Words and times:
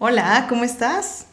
Hola, 0.00 0.46
¿cómo 0.48 0.62
estás? 0.62 1.26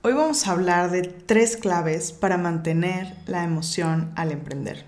Hoy 0.00 0.14
vamos 0.14 0.46
a 0.46 0.52
hablar 0.52 0.90
de 0.90 1.02
tres 1.02 1.58
claves 1.58 2.10
para 2.10 2.38
mantener 2.38 3.14
la 3.26 3.44
emoción 3.44 4.12
al 4.16 4.32
emprender. 4.32 4.86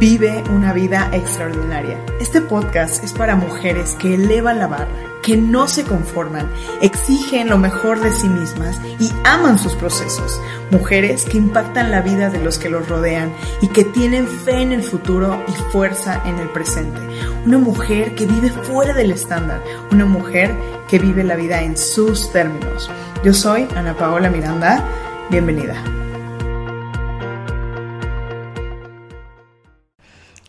Vive 0.00 0.42
una 0.48 0.72
vida 0.72 1.10
extraordinaria. 1.12 2.02
Este 2.18 2.40
podcast 2.40 3.04
es 3.04 3.12
para 3.12 3.36
mujeres 3.36 3.94
que 3.96 4.14
elevan 4.14 4.58
la 4.58 4.68
barra, 4.68 5.07
que 5.28 5.36
no 5.36 5.68
se 5.68 5.84
conforman, 5.84 6.50
exigen 6.80 7.50
lo 7.50 7.58
mejor 7.58 8.00
de 8.00 8.10
sí 8.12 8.30
mismas 8.30 8.80
y 8.98 9.10
aman 9.24 9.58
sus 9.58 9.74
procesos. 9.74 10.40
Mujeres 10.70 11.26
que 11.26 11.36
impactan 11.36 11.90
la 11.90 12.00
vida 12.00 12.30
de 12.30 12.42
los 12.42 12.56
que 12.56 12.70
los 12.70 12.88
rodean 12.88 13.30
y 13.60 13.66
que 13.66 13.84
tienen 13.84 14.26
fe 14.26 14.62
en 14.62 14.72
el 14.72 14.82
futuro 14.82 15.44
y 15.46 15.52
fuerza 15.70 16.22
en 16.24 16.38
el 16.38 16.48
presente. 16.48 16.98
Una 17.44 17.58
mujer 17.58 18.14
que 18.14 18.24
vive 18.24 18.48
fuera 18.48 18.94
del 18.94 19.10
estándar. 19.10 19.62
Una 19.92 20.06
mujer 20.06 20.56
que 20.88 20.98
vive 20.98 21.22
la 21.24 21.36
vida 21.36 21.60
en 21.60 21.76
sus 21.76 22.32
términos. 22.32 22.90
Yo 23.22 23.34
soy 23.34 23.68
Ana 23.76 23.94
Paola 23.94 24.30
Miranda. 24.30 24.82
Bienvenida. 25.28 26.07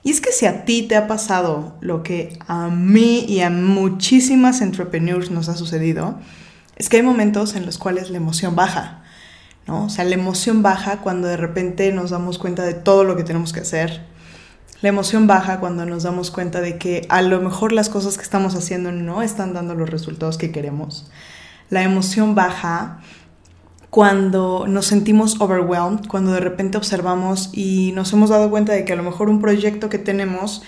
Y 0.04 0.12
es 0.12 0.22
que 0.22 0.32
si 0.32 0.46
a 0.46 0.66
ti 0.66 0.84
te 0.84 0.96
ha 0.96 1.08
pasado 1.08 1.76
lo 1.82 2.04
que 2.04 2.40
a 2.48 2.68
mí 2.70 3.26
y 3.28 3.42
a 3.42 3.50
muchísimas 3.50 4.62
entrepreneurs 4.62 5.30
nos 5.30 5.50
ha 5.50 5.56
sucedido, 5.56 6.18
es 6.78 6.88
que 6.88 6.98
hay 6.98 7.04
momentos 7.04 7.56
en 7.56 7.66
los 7.66 7.78
cuales 7.78 8.10
la 8.10 8.18
emoción 8.18 8.56
baja, 8.56 9.04
¿no? 9.68 9.86
O 9.86 9.90
sea, 9.90 10.06
la 10.06 10.16
emoción 10.16 10.64
baja 10.64 11.02
cuando 11.02 11.28
de 11.28 11.36
repente 11.36 11.92
nos 11.92 12.12
damos 12.12 12.40
cuenta 12.40 12.64
de 12.64 12.74
todo 12.74 13.04
lo 13.04 13.18
que 13.18 13.24
tenemos 13.24 13.52
que 13.52 13.60
hacer. 13.60 14.06
La 14.82 14.88
emoción 14.88 15.28
baja 15.28 15.60
cuando 15.60 15.86
nos 15.86 16.04
damos 16.04 16.32
cuenta 16.32 16.62
de 16.62 16.78
que 16.78 17.06
a 17.10 17.22
lo 17.22 17.42
mejor 17.42 17.74
las 17.74 17.90
cosas 17.90 18.16
que 18.16 18.24
estamos 18.24 18.56
haciendo 18.56 18.94
no 18.94 19.22
están 19.22 19.54
dando 19.54 19.76
los 19.76 19.90
resultados 19.90 20.38
que 20.38 20.54
queremos. 20.54 21.12
La 21.70 21.84
emoción 21.84 22.34
baja 22.34 23.02
cuando 23.90 24.66
nos 24.68 24.86
sentimos 24.86 25.42
overwhelmed, 25.42 26.08
cuando 26.08 26.32
de 26.32 26.40
repente 26.40 26.78
observamos 26.78 27.50
y 27.54 27.92
nos 27.94 28.14
hemos 28.14 28.30
dado 28.30 28.50
cuenta 28.50 28.74
de 28.74 28.86
que 28.86 28.94
a 28.94 28.96
lo 28.96 29.04
mejor 29.04 29.30
un 29.30 29.42
proyecto 29.42 29.90
que 29.90 29.98
tenemos 29.98 30.62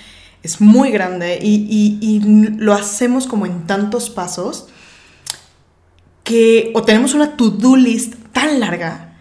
es 0.44 0.59
muy 0.59 0.91
grande 0.91 1.38
y, 1.41 2.19
lo 2.58 2.73
hacemos 2.73 3.28
como 3.28 3.45
en 3.45 3.67
tantos 3.67 4.09
pasos 4.09 4.67
que 6.23 6.72
o 6.73 6.81
tenemos 6.83 7.13
una 7.13 7.38
to-do 7.38 7.75
list 7.75 8.16
tan 8.31 8.59
larga 8.59 9.16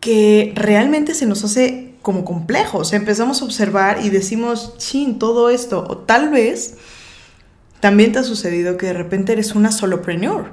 que 0.00 0.52
realmente 0.56 1.14
se 1.14 1.26
nos 1.26 1.44
hace 1.44 1.94
como 2.02 2.24
complejo. 2.24 2.78
O 2.78 2.84
sea, 2.84 2.98
empezamos 2.98 3.42
a 3.42 3.44
observar 3.44 4.00
y 4.04 4.10
decimos, 4.10 4.76
chin, 4.78 5.18
todo 5.18 5.50
esto. 5.50 5.84
O 5.88 5.98
tal 5.98 6.30
vez 6.30 6.76
también 7.80 8.12
te 8.12 8.20
ha 8.20 8.24
sucedido 8.24 8.76
que 8.76 8.86
de 8.86 8.92
repente 8.92 9.32
eres 9.32 9.54
una 9.54 9.72
solopreneur 9.72 10.50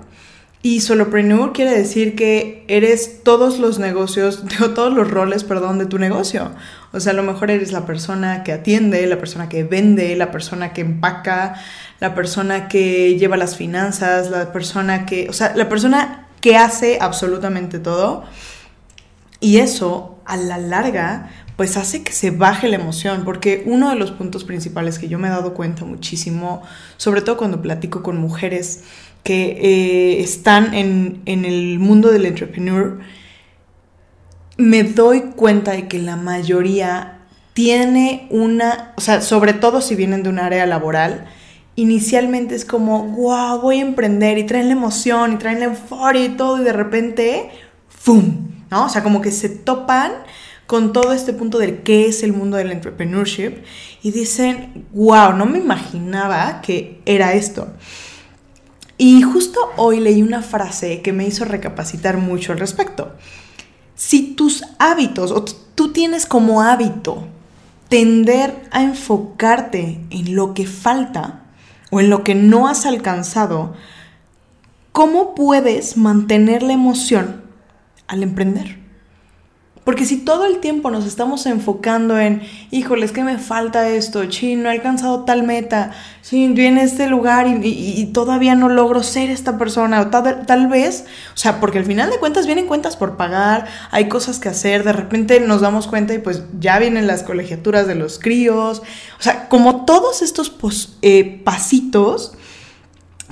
y 0.66 0.80
solopreneur 0.80 1.52
quiere 1.52 1.78
decir 1.78 2.16
que 2.16 2.64
eres 2.70 3.22
todos 3.22 3.60
los 3.60 3.80
negocios, 3.80 4.44
todos 4.76 4.94
los 4.94 5.12
roles, 5.12 5.44
perdón, 5.44 5.78
de 5.78 5.86
tu 5.86 6.00
negocio. 6.00 6.52
O 6.94 7.02
sea, 7.02 7.12
a 7.12 7.16
lo 7.16 7.22
mejor 7.22 7.52
eres 7.52 7.74
la 7.74 7.86
persona 7.86 8.44
que 8.44 8.54
atiende, 8.54 9.06
la 9.06 9.20
persona 9.20 9.50
que 9.50 9.66
vende, 9.66 10.16
la 10.16 10.32
persona 10.32 10.72
que 10.72 10.80
empaca, 10.80 11.56
la 12.00 12.16
persona 12.16 12.70
que 12.70 13.20
lleva 13.20 13.36
las 13.36 13.58
finanzas, 13.58 14.32
la 14.32 14.54
persona 14.54 15.06
que, 15.06 15.28
o 15.30 15.34
sea, 15.34 15.54
la 15.54 15.68
persona 15.68 16.30
que 16.40 16.56
hace 16.56 16.98
absolutamente 17.02 17.80
todo. 17.80 18.24
Y 19.42 19.58
eso, 19.58 20.18
a 20.24 20.38
la 20.38 20.58
larga, 20.58 21.30
pues 21.58 21.76
hace 21.76 22.04
que 22.04 22.14
se 22.14 22.32
baje 22.32 22.70
la 22.70 22.78
emoción, 22.78 23.26
porque 23.26 23.64
uno 23.66 23.90
de 23.90 23.96
los 23.96 24.12
puntos 24.12 24.46
principales 24.46 24.98
que 24.98 25.10
yo 25.10 25.20
me 25.20 25.28
he 25.28 25.32
dado 25.32 25.54
cuenta 25.54 25.84
muchísimo, 25.84 26.64
sobre 26.96 27.22
todo 27.22 27.36
cuando 27.36 27.62
platico 27.62 28.02
con 28.02 28.16
mujeres, 28.16 28.86
que 29.24 29.58
eh, 29.62 30.22
están 30.22 30.74
en, 30.74 31.22
el 31.26 31.80
mundo 31.80 32.12
del 32.12 32.26
entrepreneur, 32.26 33.00
me 34.58 34.84
doy 34.84 35.22
cuenta 35.36 35.72
de 35.72 35.88
que 35.88 35.98
la 36.00 36.18
mayoría 36.18 37.22
tiene 37.54 38.28
una, 38.30 38.94
o 38.98 39.02
sea, 39.02 39.22
sobre 39.22 39.54
todo 39.54 39.82
si 39.82 39.96
vienen 39.96 40.24
de 40.24 40.30
un 40.30 40.40
área 40.40 40.66
laboral, 40.66 41.26
inicialmente 41.76 42.54
es 42.56 42.66
como, 42.66 43.04
wow, 43.08 43.62
voy 43.62 43.80
a 43.80 43.82
emprender 43.82 44.38
y 44.38 44.44
traen 44.44 44.68
la 44.68 44.74
emoción 44.74 45.34
y 45.34 45.38
traen 45.38 45.60
la 45.60 45.66
euforia 45.66 46.26
y 46.26 46.30
todo 46.30 46.62
y 46.62 46.64
de 46.66 46.74
repente, 46.74 47.50
¡fum! 47.88 48.50
¿No? 48.70 48.86
O 48.86 48.90
sea, 48.90 49.04
como 49.04 49.22
que 49.22 49.32
se 49.32 49.50
topan 49.50 50.12
con 50.66 50.94
todo 50.94 51.14
este 51.14 51.34
punto 51.34 51.60
de 51.60 51.82
qué 51.82 52.08
es 52.08 52.24
el 52.24 52.34
mundo 52.34 52.58
del 52.58 52.72
entrepreneurship 52.72 53.64
y 54.02 54.12
dicen, 54.12 54.86
wow, 54.92 55.34
no 55.34 55.46
me 55.46 55.60
imaginaba 55.60 56.62
que 56.62 57.02
era 57.06 57.34
esto. 57.34 57.68
Y 59.06 59.22
justo 59.22 59.60
hoy 59.76 60.00
leí 60.00 60.22
una 60.22 60.42
frase 60.42 61.02
que 61.02 61.12
me 61.12 61.28
hizo 61.28 61.44
recapacitar 61.44 62.16
mucho 62.20 62.54
al 62.54 62.58
respecto. 62.58 63.12
Si 63.96 64.34
tus 64.34 64.64
hábitos, 64.80 65.32
o 65.32 65.44
tú 65.44 65.92
tienes 65.92 66.26
como 66.26 66.62
hábito 66.62 67.28
tender 67.90 68.66
a 68.72 68.82
enfocarte 68.82 70.00
en 70.10 70.36
lo 70.38 70.54
que 70.54 70.66
falta 70.66 71.42
o 71.92 72.00
en 72.00 72.10
lo 72.10 72.24
que 72.24 72.34
no 72.34 72.70
has 72.70 72.86
alcanzado, 72.86 73.74
¿cómo 74.94 75.36
puedes 75.36 75.98
mantener 75.98 76.64
la 76.64 76.72
emoción 76.72 77.44
al 78.08 78.24
emprender? 78.24 78.83
Porque 79.84 80.06
si 80.06 80.18
todo 80.18 80.46
el 80.46 80.60
tiempo 80.60 80.92
nos 80.92 81.06
estamos 81.06 81.46
enfocando 81.46 82.18
en, 82.18 82.42
híjole, 82.72 83.06
es 83.06 83.12
que 83.12 83.24
me 83.24 83.38
falta 83.38 83.90
esto, 83.90 84.24
sí, 84.32 84.56
no 84.56 84.70
he 84.70 84.72
alcanzado 84.72 85.26
tal 85.26 85.44
meta, 85.44 85.92
sí, 86.22 86.48
viene 86.48 86.84
este 86.84 87.08
lugar 87.08 87.48
y, 87.48 88.10
todavía 88.14 88.56
no 88.56 88.70
logro 88.70 89.04
ser 89.04 89.30
esta 89.30 89.58
persona, 89.58 90.00
o 90.00 90.08
tal, 90.08 90.46
tal, 90.46 90.68
vez, 90.68 91.06
o 91.34 91.38
sea, 91.38 91.60
porque 91.60 91.80
al 91.80 91.86
final 91.86 92.10
de 92.10 92.18
cuentas 92.18 92.46
vienen 92.46 92.66
cuentas 92.66 92.96
por 92.96 93.18
pagar, 93.18 93.68
hay 93.92 94.08
cosas 94.08 94.40
que 94.40 94.48
hacer, 94.48 94.86
de 94.86 94.94
repente 94.94 95.42
nos 95.42 95.60
damos 95.60 95.88
cuenta 95.88 96.14
y 96.14 96.20
pues 96.20 96.44
ya 96.60 96.80
vienen 96.80 97.06
las 97.06 97.24
colegiaturas 97.24 97.86
de 97.86 97.96
los 97.96 98.20
críos, 98.20 98.84
o 99.20 99.22
sea, 99.22 99.50
como 99.50 99.84
todos 99.84 100.22
estos 100.22 100.56
eh, 101.02 101.42
pasitos, 101.44 102.34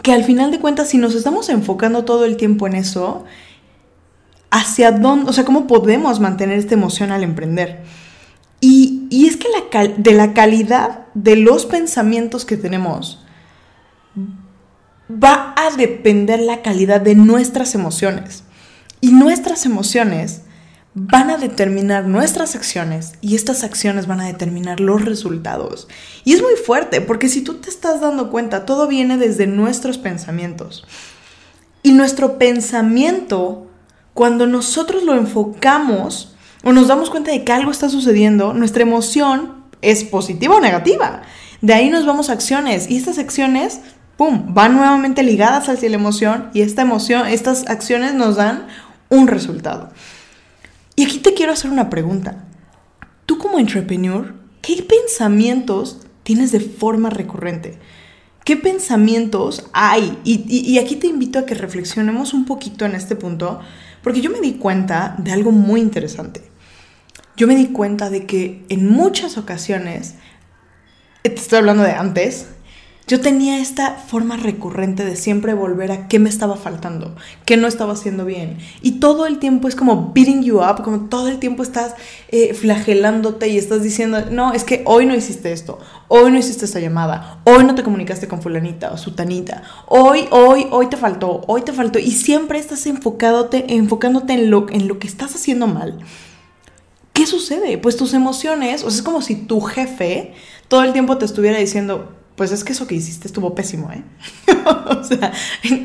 que 0.02 0.12
al 0.12 0.26
final 0.26 0.52
de 0.52 0.60
cuentas 0.60 0.90
si 0.90 0.98
nos 0.98 1.16
estamos 1.16 1.48
enfocando 1.48 2.04
todo 2.04 2.26
el 2.26 2.36
tiempo 2.36 2.68
en 2.68 2.76
eso, 2.76 3.24
hacia 4.52 4.92
dónde, 4.92 5.30
o 5.30 5.34
sea, 5.34 5.46
cómo 5.46 5.66
podemos 5.66 6.20
mantener 6.20 6.60
esta 6.60 6.76
emoción 6.76 7.12
al 7.12 7.24
emprender. 7.24 7.84
Y, 8.60 9.00
es 9.28 9.38
que 9.38 9.48
la 9.50 9.88
de 9.98 10.12
la 10.14 10.34
calidad 10.34 11.06
de 11.14 11.36
los 11.36 11.66
pensamientos 11.66 12.46
que 12.46 12.58
tenemos 12.58 13.26
va 15.12 15.54
a 15.58 15.76
depender 15.76 16.40
la 16.40 16.62
calidad 16.62 17.02
de 17.02 17.16
nuestras 17.16 17.76
emociones. 17.76 18.44
Y 19.00 19.12
nuestras 19.12 19.66
emociones 19.66 20.44
van 20.94 21.30
a 21.30 21.38
determinar 21.38 22.06
nuestras 22.06 22.56
acciones 22.56 23.14
y 23.22 23.36
estas 23.36 23.64
acciones 23.64 24.08
van 24.08 24.20
a 24.20 24.28
determinar 24.28 24.80
los 24.80 25.04
resultados. 25.04 25.88
Y 26.24 26.34
es 26.34 26.42
muy 26.42 26.56
fuerte 26.56 27.02
porque 27.02 27.30
si 27.30 27.42
tú 27.42 27.56
te 27.56 27.70
estás 27.70 28.02
dando 28.02 28.30
cuenta, 28.30 28.66
todo 28.66 28.88
viene 28.88 29.18
desde 29.18 29.48
nuestros 29.48 29.98
pensamientos. 29.98 30.86
Y 31.84 31.94
nuestro 31.94 32.38
pensamiento 32.38 33.71
cuando 34.14 34.48
nosotros 34.48 35.04
lo 35.04 35.16
enfocamos 35.16 36.36
o 36.64 36.74
nos 36.74 36.88
damos 36.88 37.10
cuenta 37.10 37.32
de 37.32 37.44
que 37.44 37.52
algo 37.52 37.72
está 37.72 37.90
sucediendo, 37.90 38.54
nuestra 38.54 38.84
emoción 38.84 39.64
es 39.82 40.04
positiva 40.04 40.56
o 40.56 40.60
negativa. 40.60 41.24
De 41.62 41.74
ahí 41.74 41.90
nos 41.90 42.06
vamos 42.06 42.30
a 42.30 42.34
acciones 42.34 42.90
y 42.90 42.98
estas 42.98 43.20
acciones, 43.20 43.82
¡pum!, 44.18 44.54
van 44.54 44.76
nuevamente 44.76 45.24
ligadas 45.24 45.70
hacia 45.70 45.90
la 45.90 45.96
emoción 45.96 46.50
y 46.54 46.62
esta 46.62 46.82
emoción, 46.82 47.28
estas 47.28 47.68
acciones 47.68 48.14
nos 48.14 48.36
dan 48.36 48.68
un 49.10 49.28
resultado. 49.28 49.92
Y 50.96 51.06
aquí 51.06 51.20
te 51.20 51.34
quiero 51.34 51.54
hacer 51.54 51.72
una 51.72 51.90
pregunta. 51.90 52.46
Tú 53.26 53.38
como 53.38 53.60
entrepreneur, 53.60 54.36
¿qué 54.62 54.84
pensamientos 54.84 56.02
tienes 56.24 56.52
de 56.52 56.60
forma 56.60 57.10
recurrente? 57.10 57.80
¿Qué 58.44 58.58
pensamientos 58.58 59.66
hay? 59.72 60.18
Y, 60.24 60.46
y, 60.48 60.80
aquí 60.80 60.96
te 60.96 61.08
invito 61.08 61.38
a 61.38 61.46
que 61.46 61.54
reflexionemos 61.54 62.34
un 62.34 62.46
poquito 62.46 62.86
en 62.86 62.96
este 62.96 63.16
punto, 63.16 63.60
porque 64.04 64.22
yo 64.22 64.30
me 64.30 64.42
di 64.42 64.54
cuenta 64.54 65.16
de 65.18 65.32
algo 65.32 65.52
muy 65.52 65.82
interesante. 65.82 66.44
Yo 67.38 67.48
me 67.48 67.56
di 67.56 67.68
cuenta 67.68 68.10
de 68.10 68.26
que 68.26 68.66
en 68.70 68.90
muchas 68.90 69.38
ocasiones, 69.38 70.16
te 71.24 71.34
estoy 71.34 71.60
hablando 71.60 71.84
de 71.84 71.92
antes, 71.92 72.48
yo 73.12 73.20
tenía 73.20 73.60
esta 73.60 73.96
forma 73.96 74.38
recurrente 74.38 75.04
de 75.04 75.18
siempre 75.18 75.54
volver 75.54 75.92
a 75.92 76.08
qué 76.08 76.18
me 76.18 76.30
estaba 76.30 76.56
faltando, 76.56 77.14
qué 77.44 77.58
no 77.58 77.68
estaba 77.68 77.92
haciendo 77.92 78.24
bien. 78.24 78.60
Y 78.82 79.02
todo 79.02 79.26
el 79.26 79.38
tiempo 79.38 79.68
es 79.68 79.76
como 79.76 80.14
beating 80.16 80.44
you 80.44 80.62
up, 80.62 80.82
como 80.82 81.10
todo 81.10 81.28
el 81.28 81.38
tiempo 81.38 81.62
estás 81.62 81.94
eh, 82.30 82.54
flagelándote 82.54 83.50
y 83.50 83.58
estás 83.58 83.84
diciendo, 83.84 84.28
no, 84.32 84.54
es 84.54 84.64
que 84.64 84.84
hoy 84.86 85.06
no 85.06 85.14
hiciste 85.14 85.52
esto, 85.52 85.80
hoy 86.08 86.32
no 86.32 86.38
hiciste 86.38 86.64
esta 86.64 86.80
llamada, 86.80 87.42
hoy 87.44 87.66
no 87.66 87.76
te 87.76 87.84
comunicaste 87.84 88.30
con 88.30 88.42
fulanita 88.42 88.94
o 88.94 88.98
sutanita, 88.98 89.64
hoy, 89.88 90.30
hoy, 90.32 90.68
hoy 90.72 90.88
te 90.88 90.96
faltó, 90.96 91.42
hoy 91.48 91.64
te 91.64 91.74
faltó. 91.74 92.00
Y 92.00 92.12
siempre 92.12 92.60
estás 92.60 92.86
enfocándote, 92.86 93.76
enfocándote 93.76 94.32
en 94.32 94.50
lo, 94.50 94.68
en 94.70 94.88
lo 94.88 95.00
que 95.00 95.08
estás 95.08 95.36
haciendo 95.36 95.68
mal. 95.68 96.00
¿Qué 97.12 97.26
sucede? 97.26 97.78
Pues 97.78 97.98
tus 97.98 98.14
emociones, 98.14 98.86
o 98.86 98.90
sea, 98.90 99.00
es 99.00 99.04
como 99.04 99.22
si 99.22 99.36
tu 99.36 99.60
jefe 99.60 100.34
todo 100.70 100.86
el 100.86 100.94
tiempo 100.94 101.18
te 101.18 101.26
estuviera 101.26 101.58
diciendo, 101.58 102.21
pues 102.36 102.52
es 102.52 102.64
que 102.64 102.74
eso 102.74 102.88
que 102.88 102.96
hiciste 102.96 103.28
estuvo 103.28 103.54
pésimo, 103.54 103.92
¿eh? 103.92 104.04
o 104.66 105.04
sea, 105.04 105.34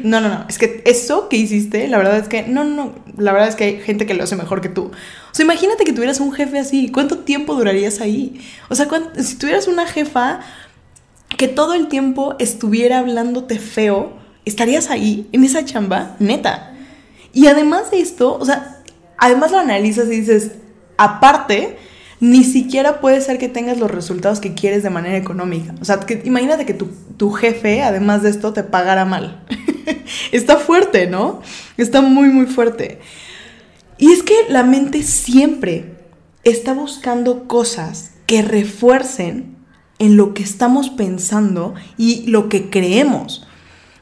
no, 0.03 0.21
no, 0.21 0.29
no, 0.29 0.45
es 0.49 0.59
que 0.59 0.83
eso 0.87 1.29
que 1.29 1.37
hiciste, 1.37 1.89
la 1.89 1.99
verdad 1.99 2.19
es 2.19 2.29
que, 2.29 2.43
no, 2.45 2.65
no, 2.65 2.95
la 3.17 3.33
verdad 3.33 3.49
es 3.49 3.57
que 3.57 3.65
hay 3.65 3.81
gente 3.81 4.07
que 4.07 4.15
lo 4.15 4.25
hace 4.25 4.37
mejor 4.37 4.61
que 4.61 4.69
tú. 4.69 4.85
O 4.85 5.35
sea, 5.35 5.45
imagínate 5.45 5.85
que 5.85 5.93
tuvieras 5.93 6.21
un 6.21 6.33
jefe 6.33 6.59
así, 6.59 6.91
¿cuánto 6.91 7.19
tiempo 7.19 7.55
durarías 7.55 8.01
ahí? 8.01 8.41
O 8.69 8.75
sea, 8.75 8.89
si 9.19 9.37
tuvieras 9.37 9.67
una 9.69 9.87
jefa 9.87 10.41
que 11.37 11.49
todo 11.49 11.75
el 11.75 11.89
tiempo 11.89 12.37
estuviera 12.39 13.01
hablándote 13.01 13.59
feo, 13.59 14.13
estarías 14.45 14.91
ahí, 14.91 15.29
en 15.33 15.45
esa 15.45 15.65
chamba, 15.65 16.17
neta. 16.19 16.73
Y 17.33 17.49
además 17.49 17.91
de 17.91 18.01
esto, 18.01 18.39
o 18.39 18.45
sea, 18.45 18.83
además 19.19 19.51
lo 19.51 19.59
analizas 19.59 20.07
y 20.07 20.21
dices, 20.21 20.53
aparte, 20.97 21.77
ni 22.21 22.45
siquiera 22.45 23.01
puede 23.01 23.21
ser 23.21 23.39
que 23.39 23.49
tengas 23.49 23.79
los 23.79 23.91
resultados 23.91 24.41
que 24.41 24.55
quieres 24.55 24.83
de 24.83 24.91
manera 24.91 25.17
económica. 25.17 25.75
O 25.81 25.85
sea, 25.85 26.01
que, 26.01 26.23
imagínate 26.25 26.65
que 26.65 26.75
tu, 26.75 27.31
jefe, 27.33 27.83
además 27.83 28.23
de 28.23 28.31
esto, 28.31 28.53
te 28.53 28.63
pagara 28.63 29.05
mal. 29.05 29.45
Está 30.33 30.57
fuerte, 30.57 31.07
¿no? 31.07 31.41
Está 31.77 32.01
muy, 32.01 32.29
muy 32.29 32.47
fuerte. 32.47 33.01
Y 33.99 34.13
es 34.13 34.23
que 34.23 34.35
la 34.49 34.63
mente 34.63 35.03
siempre 35.03 35.95
está 36.45 36.75
buscando 36.75 37.49
cosas 37.49 38.13
que 38.27 38.43
refuercen 38.43 39.57
en 39.99 40.17
lo 40.17 40.35
que 40.35 40.43
estamos 40.43 40.91
pensando 40.91 41.75
y 41.97 42.27
lo 42.27 42.49
que 42.49 42.69
creemos. 42.71 43.47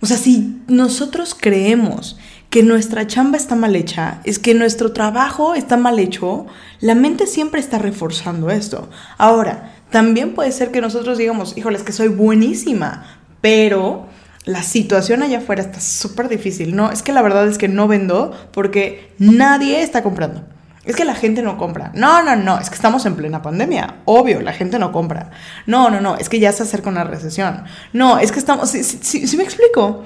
O 0.01 0.07
sea, 0.07 0.17
si 0.17 0.61
nosotros 0.67 1.37
creemos 1.39 2.19
que 2.55 2.63
nuestra 2.63 3.05
chamba 3.09 3.37
está 3.37 3.57
mal 3.57 3.75
hecha, 3.75 4.21
es 4.23 4.39
que 4.39 4.55
nuestro 4.55 4.93
trabajo 4.93 5.57
está 5.57 5.77
mal 5.77 5.99
hecho, 5.99 6.47
la 6.79 6.95
mente 6.95 7.27
siempre 7.27 7.59
está 7.59 7.79
reforzando 7.81 8.49
esto. 8.49 8.89
Ahora, 9.19 9.73
también 9.91 10.37
puede 10.37 10.53
ser 10.53 10.71
que 10.71 10.81
nosotros 10.81 11.19
digamos, 11.19 11.59
híjole, 11.59 11.79
es 11.79 11.83
que 11.83 11.91
soy 11.91 12.07
buenísima, 12.07 13.19
pero 13.41 14.07
la 14.45 14.63
situación 14.63 15.25
allá 15.25 15.39
afuera 15.39 15.63
está 15.63 15.81
súper 15.81 16.29
difícil. 16.29 16.77
No, 16.77 16.93
es 16.93 17.03
que 17.03 17.13
la 17.13 17.23
verdad 17.23 17.49
es 17.49 17.59
que 17.59 17.67
no 17.67 17.89
vendo 17.89 18.31
porque 18.53 19.13
nadie 19.19 19.83
está 19.83 20.05
comprando. 20.05 20.45
Es 20.85 20.95
que 20.95 21.05
la 21.05 21.17
gente 21.17 21.43
no 21.43 21.59
compra. 21.59 21.91
No, 21.97 22.23
no, 22.23 22.37
no, 22.37 22.61
es 22.61 22.71
que 22.71 22.77
estamos 22.77 23.05
en 23.05 23.17
plena 23.17 23.43
pandemia. 23.43 23.97
Obvio, 24.05 24.41
la 24.41 24.53
gente 24.53 24.79
no 24.79 24.93
compra. 24.93 25.33
No, 25.67 25.91
no, 25.91 26.01
no, 26.01 26.15
es 26.15 26.29
que 26.29 26.39
ya 26.39 26.53
se 26.53 26.63
acerca 26.63 26.89
una 26.89 27.03
recesión. 27.03 27.65
No, 27.93 28.21
es 28.21 28.31
que 28.31 28.39
estamos... 28.39 28.71
Si, 28.71 29.37
me 29.37 29.43
explico, 29.43 30.05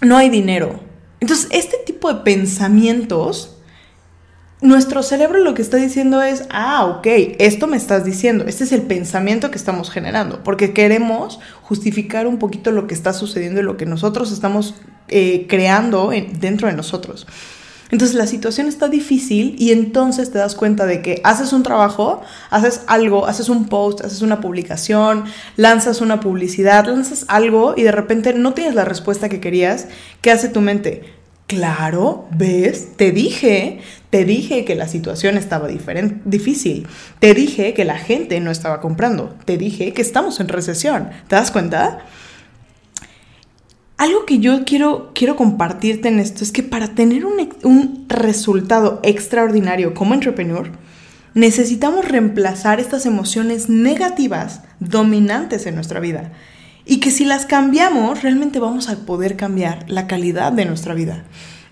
no 0.00 0.16
hay 0.16 0.28
dinero 0.28 0.90
entonces, 1.22 1.46
este 1.52 1.76
tipo 1.86 2.12
de 2.12 2.22
pensamientos, 2.22 3.56
nuestro 4.60 5.04
cerebro 5.04 5.38
lo 5.38 5.54
que 5.54 5.62
está 5.62 5.76
diciendo 5.76 6.20
es, 6.20 6.46
ah, 6.50 6.84
ok, 6.86 7.06
esto 7.38 7.68
me 7.68 7.76
estás 7.76 8.04
diciendo, 8.04 8.44
este 8.48 8.64
es 8.64 8.72
el 8.72 8.82
pensamiento 8.82 9.52
que 9.52 9.56
estamos 9.56 9.88
generando, 9.88 10.42
porque 10.42 10.72
queremos 10.72 11.38
justificar 11.62 12.26
un 12.26 12.40
poquito 12.40 12.72
lo 12.72 12.88
que 12.88 12.94
está 12.94 13.12
sucediendo 13.12 13.60
y 13.60 13.62
lo 13.62 13.76
que 13.76 13.86
nosotros 13.86 14.32
estamos 14.32 14.74
eh, 15.06 15.46
creando 15.48 16.10
dentro 16.10 16.66
de 16.66 16.74
nosotros. 16.74 17.28
Entonces 17.92 18.16
la 18.16 18.26
situación 18.26 18.68
está 18.68 18.88
difícil 18.88 19.54
y 19.58 19.70
entonces 19.70 20.30
te 20.30 20.38
das 20.38 20.54
cuenta 20.54 20.86
de 20.86 21.02
que 21.02 21.20
haces 21.24 21.52
un 21.52 21.62
trabajo, 21.62 22.22
haces 22.48 22.80
algo, 22.86 23.26
haces 23.26 23.50
un 23.50 23.68
post, 23.68 24.00
haces 24.00 24.22
una 24.22 24.40
publicación, 24.40 25.26
lanzas 25.56 26.00
una 26.00 26.18
publicidad, 26.18 26.86
lanzas 26.86 27.26
algo 27.28 27.74
y 27.76 27.82
de 27.82 27.92
repente 27.92 28.32
no 28.32 28.54
tienes 28.54 28.74
la 28.74 28.86
respuesta 28.86 29.28
que 29.28 29.40
querías. 29.40 29.88
¿Qué 30.22 30.30
hace 30.30 30.48
tu 30.48 30.62
mente? 30.62 31.02
Claro, 31.46 32.28
ves, 32.34 32.96
te 32.96 33.12
dije, 33.12 33.80
te 34.08 34.24
dije 34.24 34.64
que 34.64 34.74
la 34.74 34.88
situación 34.88 35.36
estaba 35.36 35.68
difícil, 35.68 36.86
te 37.18 37.34
dije 37.34 37.74
que 37.74 37.84
la 37.84 37.98
gente 37.98 38.40
no 38.40 38.50
estaba 38.50 38.80
comprando, 38.80 39.36
te 39.44 39.58
dije 39.58 39.92
que 39.92 40.00
estamos 40.00 40.40
en 40.40 40.48
recesión. 40.48 41.10
¿Te 41.28 41.36
das 41.36 41.50
cuenta? 41.50 41.98
Algo 44.02 44.26
que 44.26 44.40
yo 44.40 44.64
quiero, 44.64 45.12
quiero 45.14 45.36
compartirte 45.36 46.08
en 46.08 46.18
esto 46.18 46.42
es 46.42 46.50
que 46.50 46.64
para 46.64 46.88
tener 46.88 47.24
un, 47.24 47.34
un 47.62 48.04
resultado 48.08 48.98
extraordinario 49.04 49.94
como 49.94 50.12
entrepreneur, 50.12 50.72
necesitamos 51.34 52.08
reemplazar 52.08 52.80
estas 52.80 53.06
emociones 53.06 53.68
negativas 53.68 54.62
dominantes 54.80 55.66
en 55.66 55.76
nuestra 55.76 56.00
vida. 56.00 56.32
Y 56.84 56.98
que 56.98 57.12
si 57.12 57.24
las 57.24 57.46
cambiamos, 57.46 58.24
realmente 58.24 58.58
vamos 58.58 58.88
a 58.88 58.96
poder 59.06 59.36
cambiar 59.36 59.84
la 59.88 60.08
calidad 60.08 60.50
de 60.50 60.64
nuestra 60.64 60.94
vida. 60.94 61.22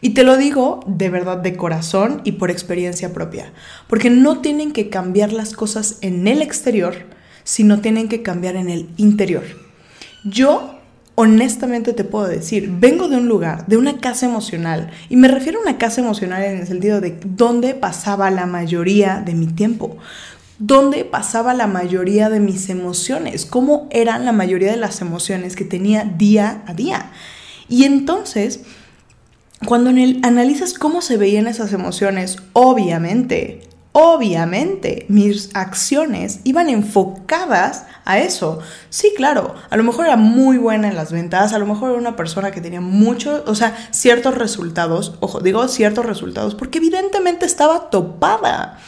Y 0.00 0.10
te 0.10 0.22
lo 0.22 0.36
digo 0.36 0.84
de 0.86 1.10
verdad 1.10 1.38
de 1.38 1.56
corazón 1.56 2.20
y 2.22 2.30
por 2.30 2.52
experiencia 2.52 3.12
propia. 3.12 3.52
Porque 3.88 4.08
no 4.08 4.38
tienen 4.38 4.70
que 4.70 4.88
cambiar 4.88 5.32
las 5.32 5.52
cosas 5.52 5.98
en 6.00 6.28
el 6.28 6.42
exterior, 6.42 6.94
sino 7.42 7.80
tienen 7.80 8.08
que 8.08 8.22
cambiar 8.22 8.54
en 8.54 8.68
el 8.70 8.88
interior. 8.98 9.42
Yo 10.22 10.79
honestamente 11.20 11.92
te 11.92 12.04
puedo 12.04 12.26
decir, 12.26 12.72
vengo 12.80 13.08
de 13.08 13.18
un 13.18 13.28
lugar, 13.28 13.66
de 13.66 13.76
una 13.76 13.98
casa 13.98 14.24
emocional, 14.24 14.90
y 15.10 15.16
me 15.16 15.28
refiero 15.28 15.58
a 15.58 15.62
una 15.62 15.76
casa 15.76 16.00
emocional 16.00 16.42
en 16.42 16.56
el 16.56 16.66
sentido 16.66 17.02
de 17.02 17.20
dónde 17.22 17.74
pasaba 17.74 18.30
la 18.30 18.46
mayoría 18.46 19.22
de 19.22 19.34
mi 19.34 19.46
tiempo, 19.46 19.98
dónde 20.58 21.04
pasaba 21.04 21.52
la 21.52 21.66
mayoría 21.66 22.30
de 22.30 22.40
mis 22.40 22.70
emociones, 22.70 23.44
cómo 23.44 23.86
eran 23.90 24.24
la 24.24 24.32
mayoría 24.32 24.70
de 24.70 24.78
las 24.78 25.02
emociones 25.02 25.56
que 25.56 25.66
tenía 25.66 26.04
día 26.04 26.62
a 26.66 26.72
día. 26.72 27.10
Y 27.68 27.84
entonces, 27.84 28.60
cuando 29.66 29.90
analizas 30.22 30.72
cómo 30.72 31.02
se 31.02 31.18
veían 31.18 31.48
esas 31.48 31.74
emociones, 31.74 32.38
obviamente 32.54 33.68
Obviamente, 33.92 35.04
mis 35.08 35.50
acciones 35.54 36.40
iban 36.44 36.68
enfocadas 36.68 37.86
a 38.04 38.20
eso. 38.20 38.60
Sí, 38.88 39.12
claro, 39.16 39.54
a 39.68 39.76
lo 39.76 39.82
mejor 39.82 40.06
era 40.06 40.16
muy 40.16 40.58
buena 40.58 40.88
en 40.88 40.94
las 40.94 41.10
ventas, 41.10 41.52
a 41.52 41.58
lo 41.58 41.66
mejor 41.66 41.90
era 41.90 41.98
una 41.98 42.14
persona 42.14 42.52
que 42.52 42.60
tenía 42.60 42.80
mucho, 42.80 43.42
o 43.46 43.54
sea, 43.56 43.76
ciertos 43.90 44.36
resultados, 44.36 45.14
ojo, 45.18 45.40
digo 45.40 45.66
ciertos 45.66 46.06
resultados, 46.06 46.54
porque 46.54 46.78
evidentemente 46.78 47.46
estaba 47.46 47.90
topada. 47.90 48.78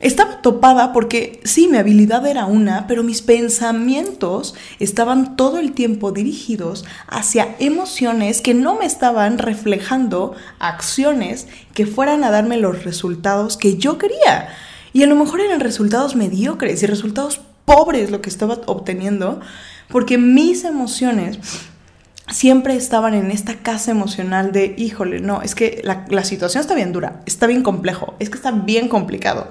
Estaba 0.00 0.40
topada 0.40 0.94
porque 0.94 1.40
sí, 1.44 1.68
mi 1.68 1.76
habilidad 1.76 2.26
era 2.26 2.46
una, 2.46 2.86
pero 2.86 3.02
mis 3.02 3.20
pensamientos 3.20 4.54
estaban 4.78 5.36
todo 5.36 5.58
el 5.58 5.72
tiempo 5.72 6.10
dirigidos 6.10 6.86
hacia 7.06 7.54
emociones 7.58 8.40
que 8.40 8.54
no 8.54 8.76
me 8.78 8.86
estaban 8.86 9.36
reflejando 9.36 10.34
acciones 10.58 11.48
que 11.74 11.86
fueran 11.86 12.24
a 12.24 12.30
darme 12.30 12.56
los 12.56 12.82
resultados 12.82 13.58
que 13.58 13.76
yo 13.76 13.98
quería. 13.98 14.48
Y 14.94 15.02
a 15.02 15.06
lo 15.06 15.16
mejor 15.16 15.42
eran 15.42 15.60
resultados 15.60 16.16
mediocres 16.16 16.82
y 16.82 16.86
resultados 16.86 17.40
pobres 17.66 18.10
lo 18.10 18.22
que 18.22 18.30
estaba 18.30 18.58
obteniendo, 18.66 19.40
porque 19.88 20.16
mis 20.16 20.64
emociones 20.64 21.38
siempre 22.30 22.76
estaban 22.76 23.14
en 23.14 23.30
esta 23.30 23.56
casa 23.56 23.90
emocional 23.90 24.52
de, 24.52 24.74
híjole, 24.78 25.20
no, 25.20 25.42
es 25.42 25.54
que 25.54 25.82
la, 25.84 26.24
situación 26.24 26.60
está 26.62 26.74
bien 26.74 26.92
dura, 26.92 27.20
está 27.26 27.46
bien 27.46 27.62
complejo, 27.62 28.14
es 28.18 28.30
que 28.30 28.36
está 28.36 28.50
bien 28.50 28.88
complicado. 28.88 29.50